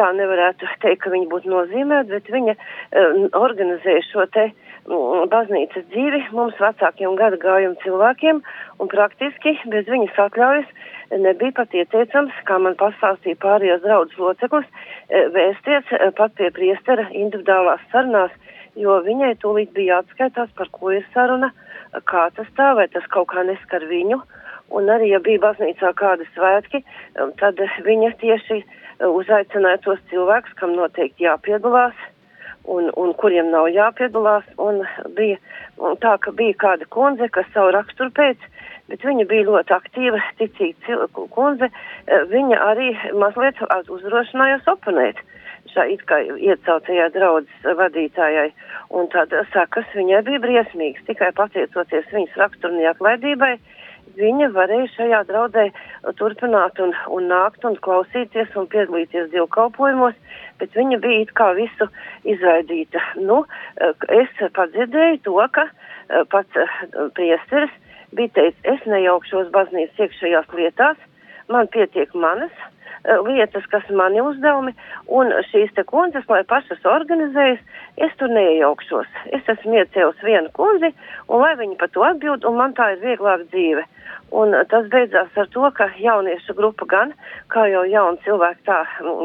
[0.00, 5.86] tā nevarētu teikt, ka viņa būtu nozīmēta, bet viņa uh, organizē šo te uh, baznīcas
[5.92, 8.42] dzīvi mums vecākiem gada gājumu cilvēkiem,
[8.80, 10.68] un praktiski bez viņas atļaujas
[11.24, 14.66] nebija pat ieteicams, kā man pastāstīja pārējās draudzes loceklis,
[15.08, 18.32] e, vēsties e, pat pie priestera individuālās sarunās,
[18.76, 21.52] jo viņai tūlīt bija jāatskaitās, par ko ir saruna,
[22.04, 24.20] kā tas tā, vai tas kaut kā neskar viņu,
[24.74, 26.82] un arī, ja bija baznīcā kādi svētki,
[27.40, 28.64] tad viņa tieši
[29.04, 31.94] uzaicināja tos cilvēkus, kam noteikti jāpiedalās,
[32.64, 34.46] un, un kuriem nav jāpiedalās.
[34.58, 34.82] Un
[35.16, 35.38] bija
[35.82, 38.48] un tā, ka bija kāda kundze, kas savu raksturu pēc,
[38.90, 41.70] bet viņa bija ļoti aktīva, ticīga kundze.
[41.70, 45.20] Eh, viņa arī mazliet uzdrošinājās oponēt
[45.74, 48.50] šā it kā ieceltajā draudzes vadītājai.
[48.94, 53.56] Un tad sakas viņai bija briesmīgs, tikai pateicoties viņas raksturu neatlaidībai
[54.18, 55.64] viņa varēja šajā draudzē
[56.18, 60.14] turpināt un, un nākt un klausīties un piedalīties dievkalpojumos,
[60.60, 61.88] bet viņa bija it kā visu
[62.24, 63.02] izraidīta.
[63.20, 63.42] Nu,
[64.08, 66.76] es padzirdēju to, ka eh, pats eh,
[67.16, 67.74] priesteris
[68.14, 71.00] bija teicis, es nejaukšos baznīcas iekšējās lietās,
[71.50, 72.54] man pietiek manas
[73.26, 74.74] lietas, kas mani uzdevumi,
[75.08, 77.60] un šīs te kundzes, lai pašas organizējas,
[78.06, 79.10] es tur neiejaukšos.
[79.36, 80.94] Es esmu iecēlis vienu kundzi,
[81.28, 83.84] un lai viņi par to atbild, un man tā ir vieglāk dzīve.
[84.34, 87.12] Un tas beidzās ar to, ka jauniešu grupa gan,
[87.52, 88.80] kā jau jauni cilvēki tā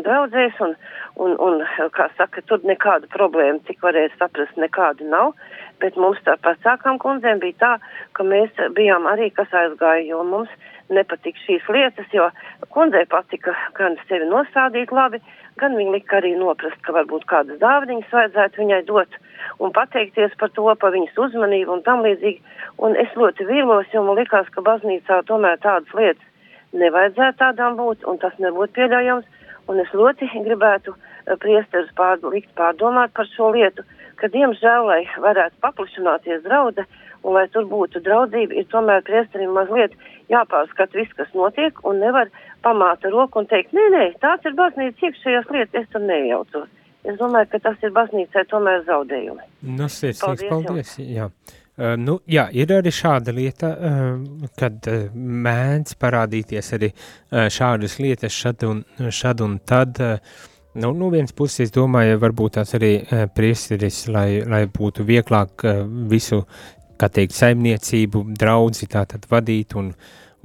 [0.05, 0.75] draudzēs, un,
[1.17, 1.63] un, un,
[1.95, 5.34] kā saka, tur nekāda problēma, cik varēja saprast, nekāda nav,
[5.82, 7.71] bet mums tā vecākām kundzēm bija tā,
[8.13, 10.53] ka mēs bijām arī, kas aizgāja, jo mums
[10.93, 12.30] nepatika šīs lietas, jo
[12.73, 15.21] kundzei patika gan sevi nostādīt labi,
[15.60, 19.19] gan viņa lika arī noprast, ka varbūt kādas dāvaniņas vajadzētu viņai dot
[19.60, 22.41] un pateikties par to, par viņas uzmanību un tam līdzīgi.
[22.86, 26.25] Un es ļoti vīlos, jo man likās, ka baznīcā tomēr tādas lietas
[26.73, 29.38] nevajadzētu tādām būt, un tas nebūtu pieļaujams.
[29.69, 33.84] Un es ļoti gribētu uh, priesterus pār, likt pārdomāt par šo lietu,
[34.17, 36.86] ka, diemžēl, lai varētu paplašināties draudze
[37.23, 39.93] un lai tur būtu draudzība, ir tomēr priesterim mazliet
[40.31, 42.31] jāpārskat viss, kas notiek, un nevar
[42.65, 46.67] pamāt roku un teikt, nē, nē, tāds ir baznīcas iekšējās lietas, es tur nejaucos.
[47.07, 49.47] Es domāju, ka tas ir baznīcai tomēr zaudējumi.
[49.77, 50.67] Nu, sirsnīgs paldies.
[50.67, 51.29] paldies jā.
[51.79, 57.95] Uh, nu, jā, ir arī šāda lieta, uh, kad uh, mēdz parādīties arī uh, šādas
[58.03, 60.01] lietas šad un, šad un tad.
[60.03, 60.47] Uh,
[60.79, 65.65] Nu, no vienas puses, es domāju, varbūt tās arī uh, priesteris, lai, lai būtu vieglāk
[65.65, 66.43] uh, visu,
[66.99, 69.93] kā teikt, saimniecību, draudzi tātad vadīt un,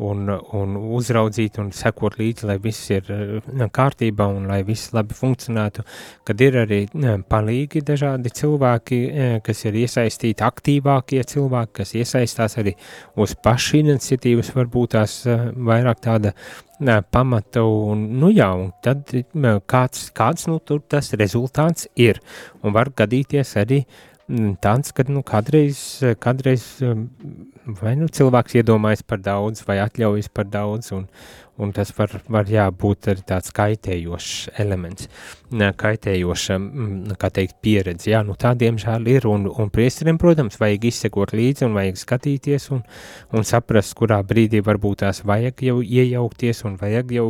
[0.03, 5.17] un, un uzraudzīt un sekot līdzi, lai viss ir uh, kārtībā un lai viss labi
[5.19, 5.85] funkcionētu,
[6.27, 12.59] kad ir arī uh, palīgi dažādi cilvēki, uh, kas ir iesaistīti, aktīvākie cilvēki, kas iesaistās
[12.63, 12.77] arī
[13.21, 19.15] uz pašu iniciatīvas, varbūt tās uh, vairāk tāda uh, pamata un, nu jā, un tad
[19.15, 22.23] uh, kāds, kāds, nu, tur tas rezultāts ir,
[22.63, 24.14] un var gadīties arī mm,
[24.65, 25.79] tāds, ka, nu, kādreiz,
[26.23, 26.65] kādreiz
[27.81, 31.07] vai nu cilvēks iedomājas par daudz, vai atļaujas par daudz, un,
[31.57, 35.07] un tas var, var jā, būt arī tāds kaitējošs elements,
[35.55, 38.09] kaitējoša, mm, kā teikt, pieredze.
[38.11, 42.69] Jā, nu tā diemžēl ir, un, un priesteriem, protams, vajag izsekot līdzi un vajag skatīties
[42.75, 42.83] un,
[43.35, 47.29] un saprast, kurā brīdī varbūt tās vajag jau iejaukties un vajag jau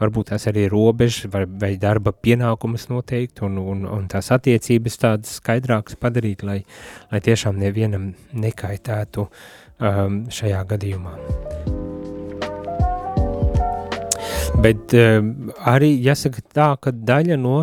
[0.00, 5.38] varbūt tās arī robežas vai, vai darba pienākumus noteikt un, un, un tās attiecības tādas
[5.42, 6.62] skaidrākas padarīt, lai,
[7.12, 11.75] lai tiešām nevienam nekaitētu um, šajā gadījumā.
[14.62, 17.58] Bet um, arī jāsaka tā, ka daļa no,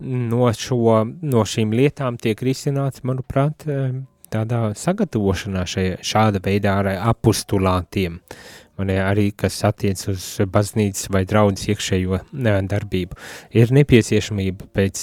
[0.00, 6.92] no, šo, no šīm lietām tiek risināts, manuprāt, um, tādā sagatavošanā šai, šāda veidā ar
[7.10, 8.20] apustulātiem.
[8.78, 10.24] Man arī, kas attiec uz
[10.54, 12.20] baznīcas vai draudzes iekšējo
[12.70, 13.16] darbību,
[13.58, 15.00] ir nepieciešamība pēc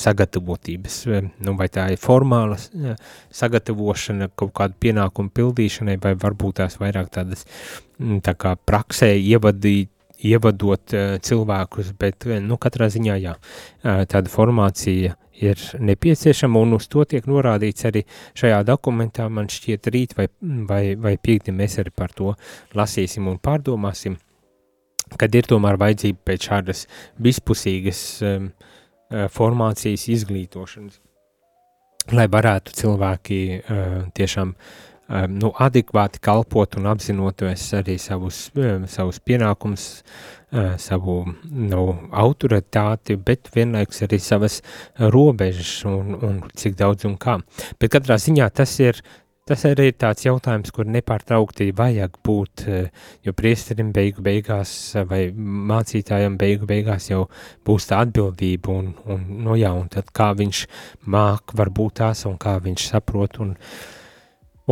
[0.00, 0.96] sagatavotības,
[1.44, 2.56] nu, vai tā ir formāla
[3.28, 7.44] sagatavošana kaut kādu pienākumu pildīšanai, vai varbūt tās vairāk tādas
[8.24, 13.34] tā kā praksē ievadīt, ievadot cilvēkus, bet, nu, katrā ziņā, jā,
[13.82, 18.04] tāda formācija ir nepieciešama, un uz to tiek norādīts arī
[18.38, 20.28] šajā dokumentā, man šķiet rīt vai,
[20.68, 22.34] vai, vai piekdien mēs arī par to
[22.78, 24.16] lasīsim un pārdomāsim,
[25.18, 26.86] kad ir tomēr vajadzība pēc šādas
[27.22, 28.48] vispusīgas um,
[29.34, 31.00] formācijas izglītošanas,
[32.14, 34.93] lai varētu cilvēki uh, tiešām uh,
[35.28, 39.90] nu, adekvāti kalpot un apzinoties arī savus, uh, savus pienākumus
[40.78, 41.82] savu nu,
[42.14, 44.60] autoritāti, bet vienlaikus arī savas
[44.98, 47.38] robežas un, un cik daudz un kā.
[47.80, 49.00] Bet katrā ziņā tas ir,
[49.48, 52.66] tas arī ir tāds jautājums, kur nepārtraukti vajag būt,
[53.26, 57.26] jo priesterim beigu beigās vai mācītājam beigu beigās jau
[57.66, 60.64] būs tā atbildība un, un, nu jā, un tad kā viņš
[61.10, 63.56] māk varbūt tās un kā viņš saprot un,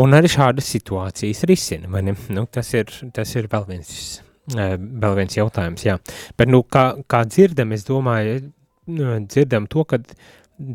[0.00, 2.16] un arī šādas situācijas risina, vai ne?
[2.33, 3.96] Nu, tas ir, tas ir vēl viens
[4.42, 5.98] Vēl viens jautājums, jā.
[6.35, 8.40] Bet, nu, kā, kā dzirdam, es domāju,
[8.90, 10.00] nu, dzirdam to, ka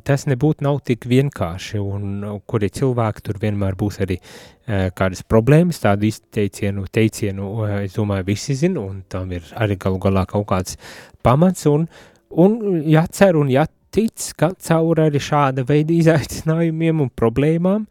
[0.08, 5.82] tas nebūtu nav tik vienkārši, un kuri cilvēki tur vienmēr būs arī uh, kādas problēmas,
[5.84, 10.48] tādu izteicienu, teicienu, uh, es domāju, visi zina, un tam ir arī galu galā kaut
[10.50, 10.80] kāds
[11.24, 11.88] pamats, un,
[12.32, 17.88] un jācer un jātic, ka caur arī šāda veida izaicinājumiem un problēmām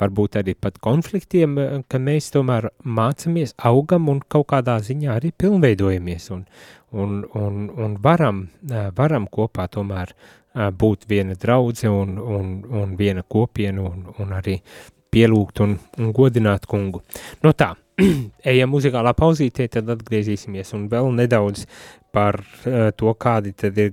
[0.00, 5.32] varbūt arī pat konfliktiem, eh, ka mēs tomēr mācamies, augam un kaut kādā ziņā arī
[5.32, 6.44] pilnveidojamies un,
[6.92, 12.96] un, un, un varam, eh, varam kopā tomēr eh, būt viena draudze un, un, un
[12.96, 14.60] viena kopiena un, un arī
[15.10, 17.02] pielūgt un, un godināt kungu.
[17.42, 17.72] No tā,
[18.52, 21.66] ejam muzikālā pauzītē, tad atgriezīsimies un vēl nedaudz
[22.14, 23.92] par uh, to, kādi tad ir,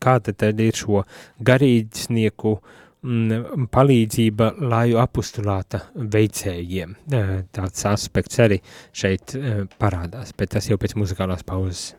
[0.00, 1.02] kāda tad ir šo
[1.44, 6.96] garīdznieku uh, palīdzība laju apustulāta veicējiem.
[7.54, 8.60] Tāds aspekts arī
[8.92, 9.36] šeit
[9.80, 11.94] parādās, bet tas jau pēc muzikālās pauzes.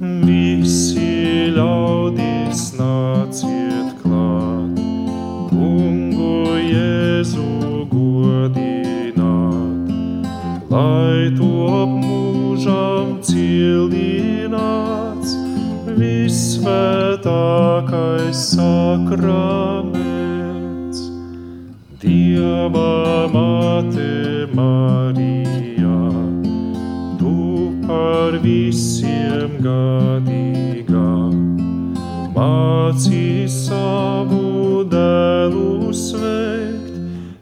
[0.00, 4.76] Visi ļaudis nāciet klāt,
[5.48, 9.24] kungu Jēzu godināt,
[10.70, 15.09] lai top mūžam cildināts,
[15.98, 19.98] visvētākais sakraments,
[22.02, 26.02] Dieva mate Marija,
[27.20, 27.34] tu
[27.86, 31.14] par visiem gadīgā,
[32.38, 36.94] mācī savu dēlu sveikt,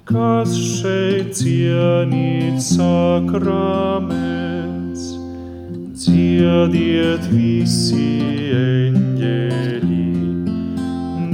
[0.09, 4.48] kas šeit cienīt sakraments
[6.09, 8.09] dziediet visi
[8.57, 10.07] eņģeļi,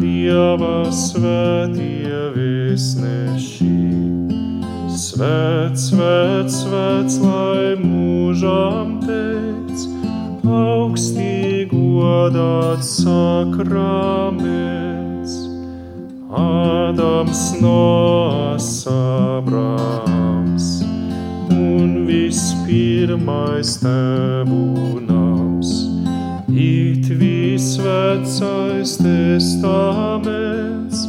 [0.01, 3.79] Dieva svētie visneši.
[4.95, 9.87] Svēt, svēt, svēt, lai mūžām teikts,
[10.43, 14.53] augstī godāts sakraments.
[16.35, 17.85] Ādams no
[19.45, 20.84] Abrams
[21.51, 25.89] un vispirmais tevu nams.
[26.49, 31.09] It visvecais testaments,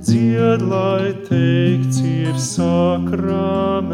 [0.00, 3.84] dzied, lai teikts ir sakraments.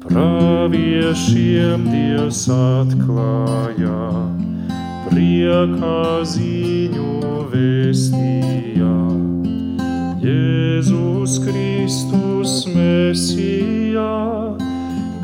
[0.00, 4.24] Praviešiem Dievs atklāja,
[5.10, 8.96] priekā ziņu vēstījā.
[10.24, 12.64] Jēzus Kristus
[14.00, 14.56] Mesijā,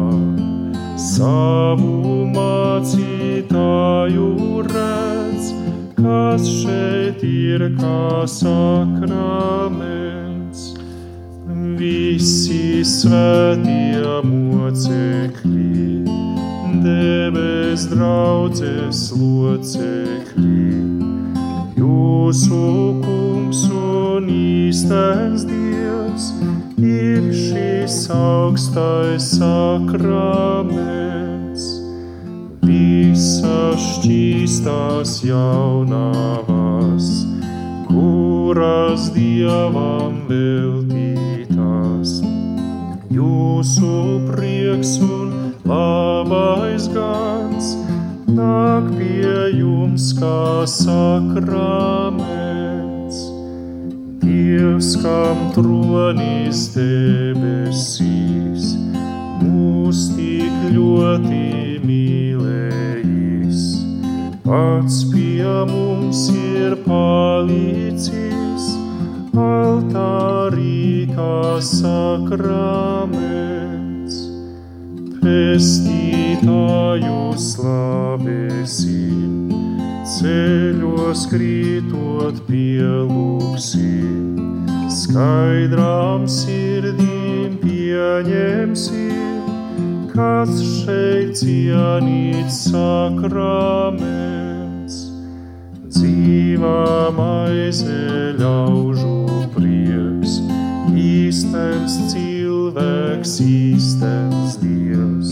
[0.95, 4.27] savu mācītāju
[4.71, 5.53] redz,
[5.99, 10.06] kas šeit ir kā sakraments.
[11.77, 16.01] Visi svētie mocekļi,
[16.81, 20.73] debes draudzes locekļi,
[21.77, 22.61] jūsu
[23.03, 26.25] kungs un īstais Dievs
[26.81, 30.33] ir šis augstais sakraments.
[32.65, 37.05] Visas šķīstās jaunavas,
[37.85, 40.17] kuras Dievam
[41.97, 42.21] veltītās.
[43.09, 45.31] Jūsu prieks un
[45.65, 47.75] labais gans
[48.27, 51.57] nāk pie jums kā sakraments.
[54.21, 58.75] Dievs, kam tronis debesīs,
[59.41, 63.61] mūs tik ļoti mīlējis,
[64.43, 68.46] pats pie mums ir palīdzis,
[69.37, 73.17] altārī kā sakraments.
[75.21, 79.31] Pestītāju slavēsim,
[80.13, 84.39] ceļos krītot pielūksim,
[85.01, 89.43] skaidrām sirdīm pieņemsim,
[90.15, 94.36] kas šeit cienīts sakraments.
[95.97, 100.35] Dzīvā maize ļaužu prieks,
[100.93, 105.31] īstens cilvēks, īstens Dievs.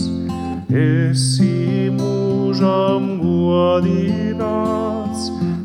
[0.66, 4.02] Esi mūžam godināts,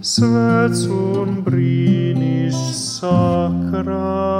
[0.06, 4.32] svēts un brīnišķs sakraments.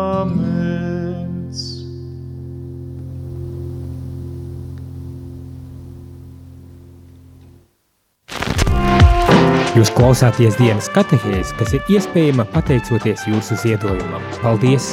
[9.82, 14.22] Jūs klausāties dienas katehēs, kas ir iespējama pateicoties jūsu ziedojumam.
[14.44, 14.92] Paldies!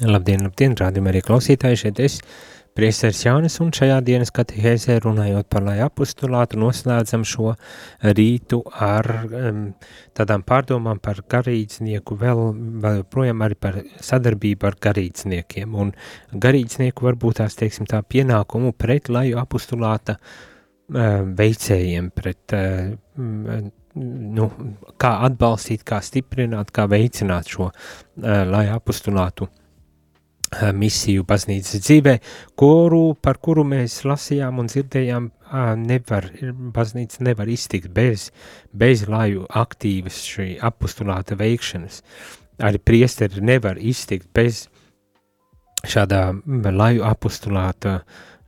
[0.00, 2.16] Labdien, labdien, rādījumā arī klausītāji, šeit es,
[2.80, 7.52] priesteris Jānis, un šajā dienas katehēzē runājot par lai apostulātu noslēdzam šo
[8.16, 9.62] rītu ar um,
[10.16, 12.44] tādām pārdomām par garīdznieku, vēl,
[12.88, 15.92] vēl projām arī par sadarbību ar garīdzniekiem, un
[16.32, 20.44] garīdznieku varbūt tās, teiksim, tā pienākumu pret laju apostulāta uh,
[20.88, 23.60] veicējiem, pret, uh,
[23.96, 24.48] nu,
[25.00, 27.76] kā atbalstīt, kā stiprināt, kā veicināt šo uh,
[28.46, 29.48] laju apostulātu
[30.76, 32.12] misiju baznīcas dzīvē,
[32.58, 35.28] kuru, par kuru mēs lasījām un dzirdējām,
[35.82, 36.28] nevar,
[36.74, 38.30] baznīca nevar iztikt bez,
[38.72, 42.02] bez laju aktīvas šī apostulāta veikšanas.
[42.62, 44.68] Arī priesteri nevar iztikt bez
[45.86, 48.00] šādā laju apostulāta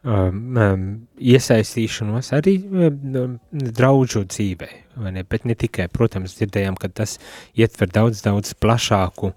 [0.09, 0.84] um,
[1.20, 4.68] iesaistīšanos arī um, draudžu dzīvē,
[5.02, 5.24] vai ne?
[5.28, 7.18] bet ne tikai, protams, dzirdējām, ka tas
[7.59, 9.34] ietver daudz, daudz plašāku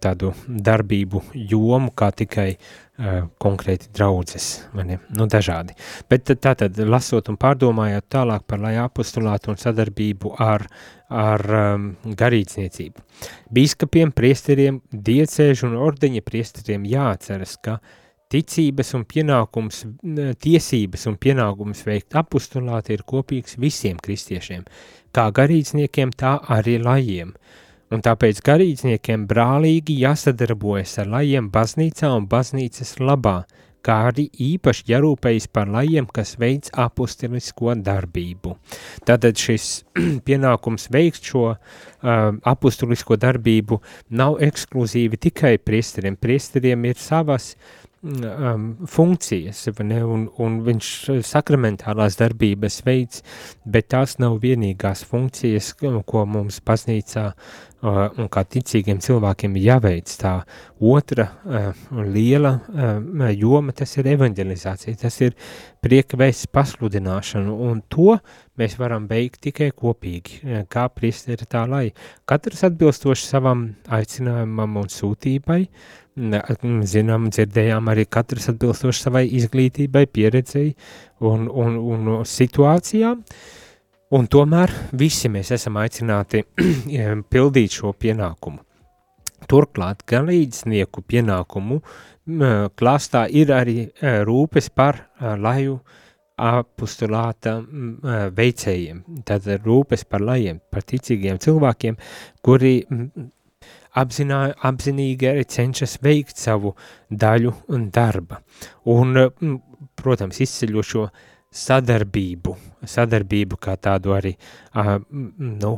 [0.00, 5.72] tādu darbību jomu, kā tikai uh, konkrēti draudzes, nu dažādi.
[6.10, 10.66] Bet tātad, lasot un pārdomājot tālāk par lai apostulātu un sadarbību ar,
[11.08, 13.04] ar um, garīdzniecību.
[13.56, 17.80] Bīskapiem, priesteriem, diecēžu un ordeņa priesteriem jāatceras, ka
[18.34, 19.84] ticības un pienākums,
[20.44, 24.66] tiesības un pienākums veikt apostulāti ir kopīgs visiem kristiešiem,
[25.14, 27.34] kā garīdzniekiem, tā arī lajiem–
[27.94, 33.42] un tāpēc garīdzniekiem brālīgi jāsadarbojas ar lajiem baznīcā un baznīcas labā,
[33.84, 38.54] kā arī īpaši jārūpējas par lajiem, kas veids apustilisko darbību.
[39.04, 39.84] Tātad šis
[40.26, 41.58] pienākums veikt šo uh,
[42.54, 43.80] apustulisko darbību
[44.16, 46.16] nav ekskluzīvi tikai priesteriem.
[46.16, 47.52] Priesteriem ir savas
[48.04, 50.90] um, funkcijas, ne, un, un viņš
[51.24, 53.22] sakramentālās darbības veids,
[53.64, 60.12] bet tās nav vienīgās funkcijas, ko mums baznīcā uh, un kā ticīgiem cilvēkiem jāveic.
[60.20, 60.34] Tā
[60.84, 61.70] otra uh,
[62.04, 65.34] liela uh, joma, tas ir evangelizācija, tas ir
[65.84, 68.18] prieka vēsts pasludināšana, un to
[68.60, 71.88] mēs varam veikt tikai kopīgi, kā priesteri tā lai.
[72.28, 80.74] Katrs atbilstoši savam aicinājumam un sūtībai, uh, zinām, dzirdējām arī katrs atbilstoši savai izglītībai, pieredzei
[81.20, 83.24] un, un, un situācijām,
[84.14, 86.44] un tomēr visi mēs esam aicināti
[87.32, 88.62] pildīt šo pienākumu.
[89.50, 91.82] Turklāt gan līdznieku pienākumu
[92.78, 95.80] klāstā ir arī rūpes par laju
[96.40, 97.58] apustulāta
[98.34, 101.98] veicējiem, tad rūpes par lajiem, par ticīgiem cilvēkiem,
[102.42, 102.80] kuri
[104.00, 106.74] apzinā, apzinīgi arī cenšas veikt savu
[107.10, 108.40] daļu un darba.
[108.90, 109.56] Un, mm,
[110.00, 111.06] protams, izceļot šo
[111.54, 112.56] sadarbību,
[112.90, 114.96] sadarbību kā tādu arī uh,
[115.38, 115.72] nu,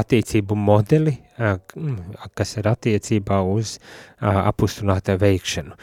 [0.00, 1.60] attiecību modeli, uh,
[2.34, 5.78] kas ir attiecībā uz uh, apustulāta veikšanu.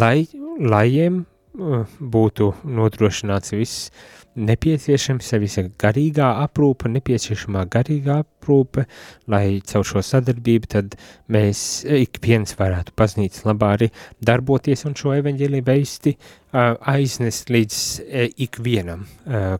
[0.00, 0.24] Lai,
[0.60, 3.90] lajiem uh, būtu nodrošināts viss
[4.36, 8.86] nepieciešams visa garīgā aprūpe, nepieciešamā garīgā aprūpe,
[9.32, 10.96] lai caur šo sadarbību tad
[11.32, 13.90] mēs ik viens varētu paznītas labā arī
[14.24, 16.16] darboties un šo evaņģēlī veisti
[16.56, 19.04] aiznest līdz uh, ikvienam,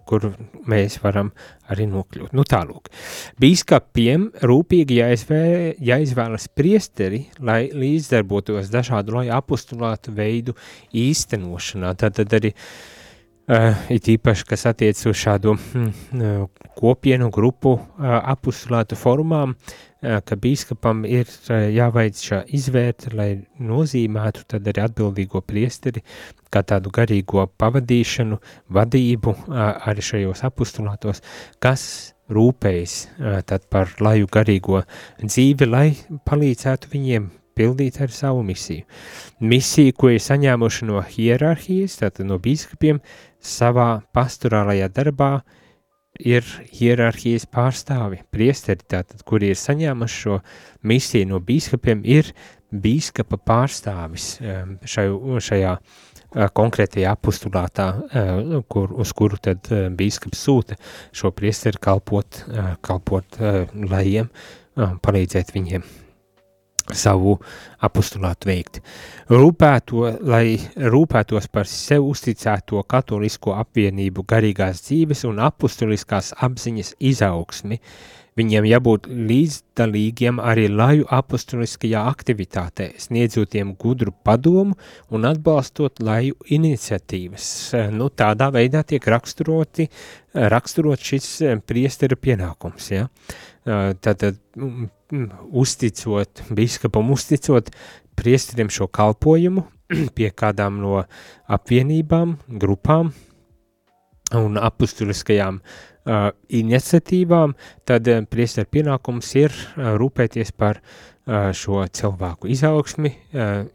[0.08, 0.30] kur
[0.70, 1.32] mēs varam
[1.72, 2.32] arī nokļūt.
[2.36, 2.88] Nu tālūk.
[3.42, 5.40] Bīskapiem rūpīgi jāizvē,
[5.82, 10.54] jāizvēlas priesteri, lai līdzdarbotos dažādu, lai apostulātu veidu
[10.96, 11.92] īstenošanā.
[12.00, 12.70] Tātad arī uh,
[13.47, 20.34] Uh, it īpaši, kas attiec uz šādu uh, kopienu grupu uh, apustulātu formām, uh, ka
[20.42, 23.28] bīskapam ir uh, jāveic šā izvērta, lai
[23.62, 26.03] nozīmētu tad arī atbildīgo priesteri,
[26.51, 28.40] kā tādu garīgo pavadīšanu,
[28.74, 31.22] vadību uh, arī šajos apustulātos,
[31.62, 31.86] kas
[32.26, 34.82] rūpējas uh, tad par laju garīgo
[35.22, 35.88] dzīvi, lai
[36.26, 38.84] palīdzētu viņiem pildīt ar savu misiju.
[39.40, 43.01] Misiju, ko ir saņēmuši no hierarhijas, tātad no bīskapiem,
[43.47, 45.30] savā pastorālajā darbā
[46.16, 50.38] ir hierarhijas pārstāvi, priesteri, tātad, kuri ir saņēmuši šo
[50.86, 52.32] misiju no bīskapiem, ir
[52.72, 55.12] bīskapa pārstāvis um, šaj,
[55.49, 60.80] šajā uh, konkrētajā apustulātā, uh, kur, uz kuru tad uh, bīskaps sūta
[61.14, 62.42] šo priesteri kalpot,
[62.84, 63.38] kalpot
[63.92, 64.32] lajiem,
[64.76, 66.05] palīdzēt viņiem
[66.95, 67.37] savu
[67.87, 68.80] apostulātu veikt.
[69.32, 77.80] Rūpēto, lai rūpētos par sev uzticēto katolisko apvienību garīgās dzīves un apostuliskās apziņas izaugsmi,
[78.37, 84.76] viņiem jābūt līdzdalīgiem arī laju apostuliskajā aktivitātē, sniedzot tiem gudru padomu
[85.11, 87.49] un atbalstot laju iniciatīvas.
[87.97, 89.89] Nu, tādā veidā tiek raksturoti,
[90.34, 91.30] raksturot šis
[91.66, 93.09] priestera pienākums, ja?
[93.66, 94.39] Tātad
[95.51, 97.72] uzticot, biskupam uzticot
[98.16, 99.64] priesteriem šo kalpojumu
[100.16, 101.03] pie kādām no
[101.53, 103.12] apvienībām, grupām
[104.37, 107.57] un apustuliskajām uh, iniciatīvām,
[107.88, 113.66] tad uh, priesteru pienākums ir uh, rūpēties par uh, šo cilvēku izaugsmi, uh,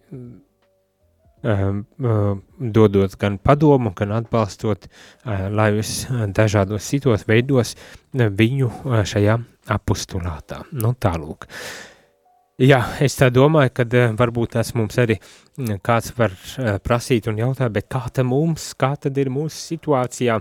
[1.43, 9.01] uh, dodot gan padomu, gan atbalstot, uh, lai uz dažādos citos veidos uh, viņu uh,
[9.07, 9.39] šajā
[9.75, 10.63] apustulātā.
[10.71, 11.47] Nu, tālūk.
[12.61, 17.27] Jā, es tā domāju, ka uh, varbūt tas mums arī mm, kāds var uh, prasīt
[17.31, 20.37] un jautāt, bet kā tad mums, kā tad ir mūsu situācijā,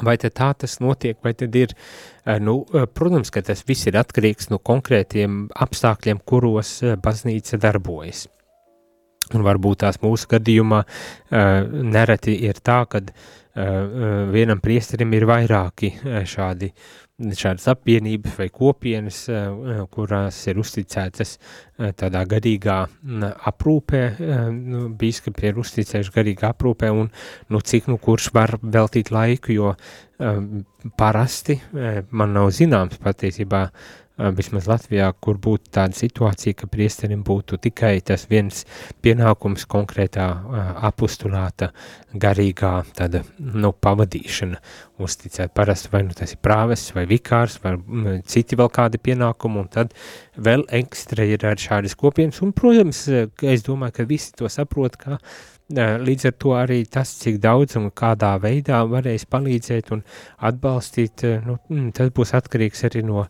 [0.00, 2.62] vai tā tas notiek, vai tad ir, uh, nu,
[2.94, 8.26] protams, ka tas viss ir atkarīgs no konkrētiem apstākļiem, kuros baznīca darbojas.
[9.32, 10.82] Un varbūt tās mūsu gadījumā
[11.30, 13.00] nereti ir tā, ka
[14.32, 15.92] vienam priesterim ir vairāki
[16.28, 16.72] šādi
[17.30, 22.78] šādas apvienības vai kopienas, eh, kurās ir uzticētas eh, tādā garīgā
[23.50, 27.10] aprūpē, eh, nu, bīskapi ir uzticējuši garīgā aprūpē un,
[27.48, 29.74] nu, cik, nu, kurš var veltīt laiku, jo
[30.94, 31.56] parasti
[32.14, 33.64] man nav zināms patiesībā,
[34.18, 38.64] vismaz Latvijā, kur būtu tāda situācija, ka priesterim būtu tikai tas viens
[39.02, 40.26] pienākums konkrētā
[40.84, 41.70] apustulāta
[42.12, 44.60] garīgā tāda, nu, pavadīšana
[45.02, 45.54] uzticēt.
[45.56, 47.76] Parasti vai nu tas ir prāvests vai vikārs vai
[48.28, 49.96] citi vēl kādi pienākumi, un tad
[50.36, 55.18] vēl ekstra ir ar šādas kopienas, un, protams, es domāju, ka visi to saprot, ka
[55.72, 60.02] līdz ar to arī tas, cik daudz un kādā veidā varēs palīdzēt un
[60.38, 61.58] atbalstīt, nu,
[61.96, 63.26] tas būs atkarīgs arī no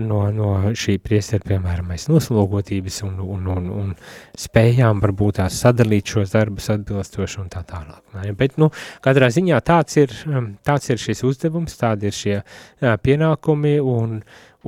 [0.00, 3.90] no, no šī priestera, piemēram, mēs noslogotības un, un, un, un
[4.38, 8.00] spējām varbūt tās sadalīt šos darbus atbilstoši un tā tālāk.
[8.38, 8.70] Bet, nu,
[9.04, 14.20] katrā ziņā tāds ir, um, tāds ir šis uzdevums, tādi ir šie jā, pienākumi un,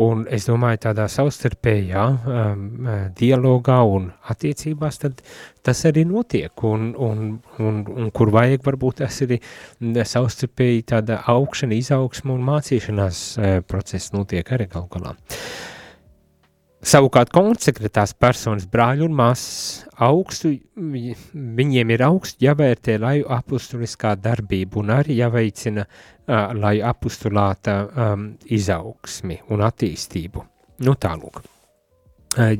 [0.02, 2.62] Un es domāju, tādā savstarpējā um,
[3.14, 4.98] dialogā un attiecībās,
[5.62, 6.50] tas arī notiek.
[6.66, 7.28] Un, un,
[7.62, 9.36] un, un kur vajag, varbūt tas ir
[9.78, 15.14] savstarpēji tāda augšana, izaugsma un mācīšanās uh, process notiek arī gal galā.
[16.84, 24.92] Savukārt konsekretās personas brāļi un māsas augstu, viņiem ir augstu jāvērtē laju apustuliskā darbība un
[24.92, 30.44] arī jāveicina uh, laju apustulāta um, izaugsmi un attīstību.
[30.84, 31.40] Nu tālūk.
[32.36, 32.52] Uh,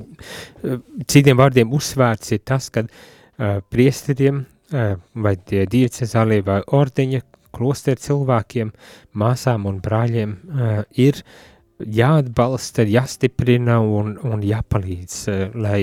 [1.05, 8.01] citiem vārdiem uzsvērts ir tas, ka uh, priesteriem uh, vai tie diecezālie vai ordeņa klosteru
[8.01, 8.73] cilvēkiem,
[9.21, 11.43] māsām un brāļiem uh, ir uh,
[11.87, 15.81] jāatbalsta, jāstiprina un, un jāpalīdz, eh, lai,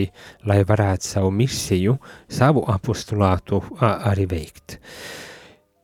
[0.49, 1.97] lai varētu savu misiju,
[2.29, 4.77] savu apostulātu arī veikt.
[4.77, 5.30] Uh,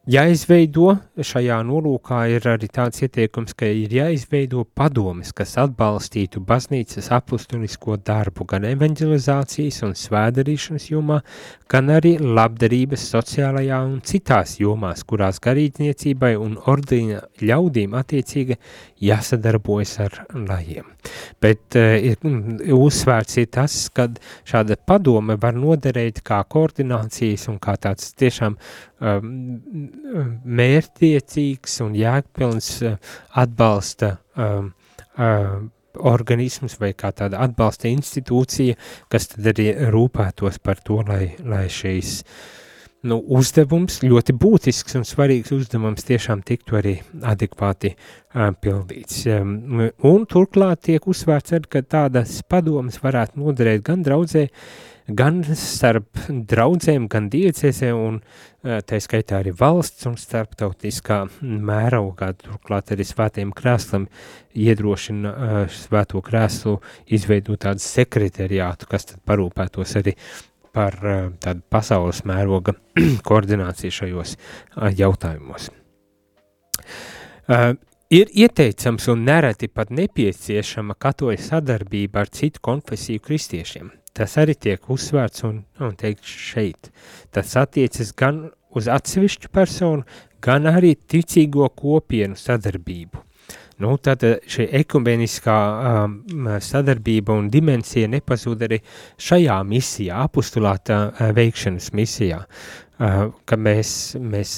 [0.07, 7.97] Jāizveido šajā nolūkā ir arī tāds ieteikums, ka ir jāizveido padomes, kas atbalstītu baznīcas apustulisko
[8.07, 11.19] darbu gan evanģelizācijas un svēdarīšanas jomā,
[11.67, 18.55] gan arī labdarības sociālajā un citās jomās, kurās garīdzniecībai un ordina ļaudīm attiecīgi
[19.03, 20.87] jāsadarbojas ar lajiem.
[21.43, 21.99] Bet uh,
[22.79, 24.07] uzsvērts ir tas, ka
[24.47, 28.55] šāda padome var noderēt kā koordinācijas un kā tāds tiešām
[28.99, 29.31] um,
[30.43, 32.99] mērtiecīgs un jēgpilns uh,
[33.37, 34.71] atbalsta um,
[35.17, 35.57] uh,
[35.97, 38.77] organisms vai kā tāda atbalsta institūcija,
[39.11, 42.19] kas tad arī rūpētos par to, lai, lai šīs
[43.07, 46.95] nu, uzdevums, ļoti būtisks un svarīgs uzdevums tiešām tiktu arī
[47.25, 49.23] adekvāti uh, pildīts.
[49.31, 54.47] Um, un turklāt tiek uzsvērts ka tādas padomas varētu noderēt gan draudzē,
[55.07, 58.19] gan starp draudzēm, gan diecēsē un
[58.61, 64.09] tā skaitā arī valsts un starptautiskā mērogā, turklāt arī svētiem krēslam
[64.57, 66.77] iedrošina svēto krēslu
[67.15, 70.17] izveidot tādu sekretariātu, kas tad parūpētos arī
[70.75, 70.99] par
[71.41, 72.75] tādu pasaules mēroga
[73.29, 74.35] koordināciju šajos
[74.99, 75.71] jautājumos.
[77.47, 77.77] Uh,
[78.11, 83.91] ir ieteicams un nereti pat nepieciešama katoļa sadarbība ar citu konfesiju kristiešiem.
[84.17, 86.89] Tas arī tiek uzsvērts un, un teikt šeit.
[87.33, 88.47] Tas attiecas gan
[88.77, 90.05] uz atsevišķu personu,
[90.43, 93.23] gan arī ticīgo kopienu sadarbību.
[93.77, 95.55] Nu, tad šī ekumeniskā
[96.07, 98.79] um, sadarbība un dimensija nepazūd arī
[99.21, 104.55] šajā misijā, apustulāta uh, veikšanas misijā, uh, ka mēs, mēs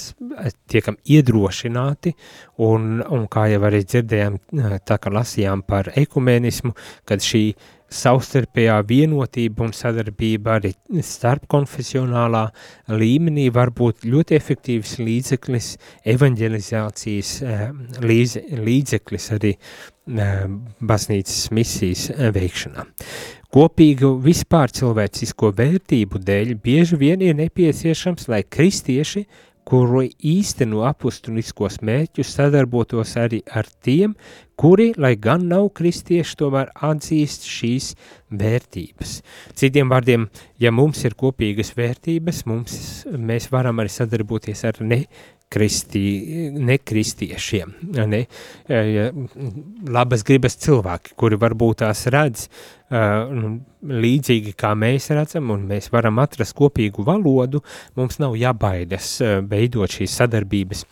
[0.72, 2.14] tiekam iedrošināti
[2.64, 4.40] un, un kā jau arī dzirdējām,
[4.88, 6.72] tā kā lasījām par ekumenismu,
[7.04, 7.44] kad šī
[7.90, 10.74] savstarpējā vienotība un sadarbība arī
[11.06, 12.46] starpkonfesionālā
[12.94, 15.72] līmenī var būt ļoti efektīvs līdzeklis
[16.14, 17.66] evanģelizācijas eh,
[18.06, 18.38] līdz,
[18.70, 20.46] līdzeklis arī eh,
[20.80, 22.86] baznīcas misijas eh, veikšanā.
[23.50, 29.26] Kopīgu vispār cilvēcisko vērtību dēļ bieži vien ir nepieciešams, lai kristieši
[29.70, 34.16] kuru īsteno apustuliskos mērķus sadarbotos arī ar tiem,
[34.60, 37.92] kuri, lai gan nav kristieši, tomēr atzīst šīs
[38.42, 39.20] vērtības.
[39.60, 40.28] Citiem vārdiem,
[40.60, 42.80] ja mums ir kopīgas vērtības, mums,
[43.14, 45.04] mēs varam arī sadarboties ar ne
[45.50, 46.04] kristī,
[46.54, 47.72] nekristiešiem,
[48.12, 48.20] ne,
[49.90, 53.26] labas gribas cilvēki, kuri varbūt tās redz uh,
[54.06, 57.64] līdzīgi kā mēs redzam, un mēs varam atrast kopīgu valodu,
[57.98, 59.18] mums nav jābaidas
[59.50, 60.86] veidot šīs sadarbības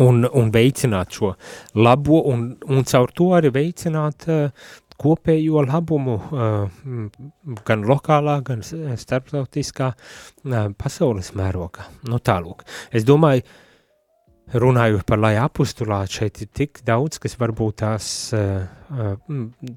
[0.00, 1.34] un, un veicināt šo
[1.80, 4.28] labo, un, un caur to arī veicināt
[5.02, 6.16] kopējo labumu
[7.66, 9.92] gan lokālā, gan starptautiskā
[10.78, 11.88] pasaules mērogā.
[12.08, 12.64] Nu tālūk.
[12.94, 13.42] Es domāju,
[14.52, 19.14] runājot par lai apustulātu, šeit ir tik daudz, kas varbūt tās uh, uh,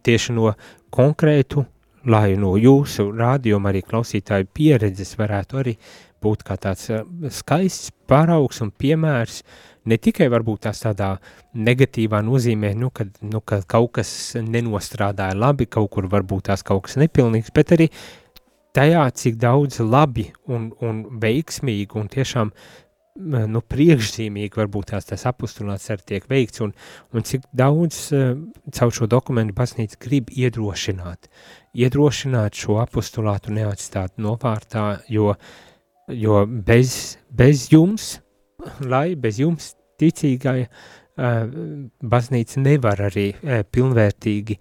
[0.03, 0.51] tieši no
[0.95, 1.65] konkrētu,
[2.11, 5.77] lai no jūsu rādījuma arī klausītāju pieredzes varētu arī
[6.21, 9.41] būt kā tāds uh, skaists paraugs un piemērs,
[9.85, 11.15] ne tikai varbūt tās tādā
[11.53, 14.11] negatīvā nozīmē, nu, kad, nu, kad kaut kas
[14.41, 17.89] nenostrādāja labi, kaut kur varbūt tās kaut kas nepilnīgs, bet arī
[18.75, 22.51] tajā, cik daudz labi un, un veiksmīgi un tiešām
[23.15, 26.73] nu, priekšzīmīgi varbūt tās tas apustulāts arī tiek veikts un,
[27.15, 28.33] un cik daudz uh,
[28.75, 31.29] caur šo dokumentu baznīca grib iedrošināt,
[31.73, 35.33] iedrošināt šo apustulātu neatstāt novārtā, jo,
[36.11, 38.19] jo bez, bez jums,
[38.83, 40.65] lai bez jums ticīgai
[41.15, 43.29] baznīca nevar arī
[43.71, 44.57] pilnvērtīgi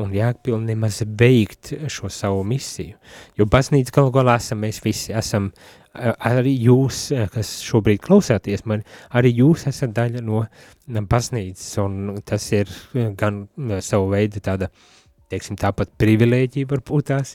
[0.00, 2.96] un jēgpilni nemaz veikt šo savu misiju,
[3.36, 5.50] jo baznīca galu galā esam mēs visi, esam
[5.92, 10.46] arī jūs, kas šobrīd klausāties man, arī jūs esat daļa no
[10.88, 12.72] baznīcas, un tas ir
[13.20, 13.44] gan
[13.84, 15.01] savu veidu tāda uh,
[15.32, 17.34] teiksim, tāpat privilēģija varbūt tās,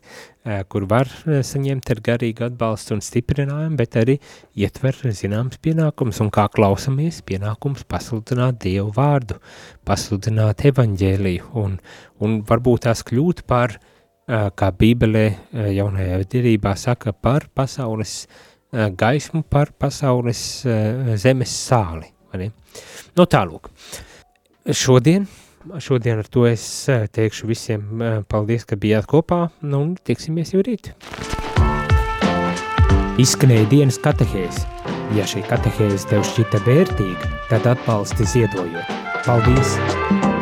[0.71, 4.17] kur var saņemt ar garīgu atbalstu un stiprinājumu, bet arī
[4.57, 9.39] ietver zināms pienākums un kā klausamies pienākums pasludināt Dievu vārdu,
[9.87, 11.77] pasludināt evaņģēliju un,
[12.23, 13.77] un varbūt tās kļūt par,
[14.27, 15.25] kā Bībelē
[15.71, 18.25] jaunajā derībā saka, par pasaules
[18.71, 20.43] gaismu, par pasaules
[21.23, 22.11] zemes sāli.
[23.17, 23.71] Nu, tālūk.
[24.75, 25.23] Šodien
[25.79, 30.53] šodien ar to es eh, teikšu visiem eh, paldies, ka bijāt kopā, nu un tiksimies
[30.55, 30.93] jau rīt.
[33.17, 34.63] Izskanēja dienas katehēs.
[35.17, 38.97] Ja šī katehēze tev šķita vērtīga, tad atbalsti ziedojot.
[39.25, 40.36] Paldies!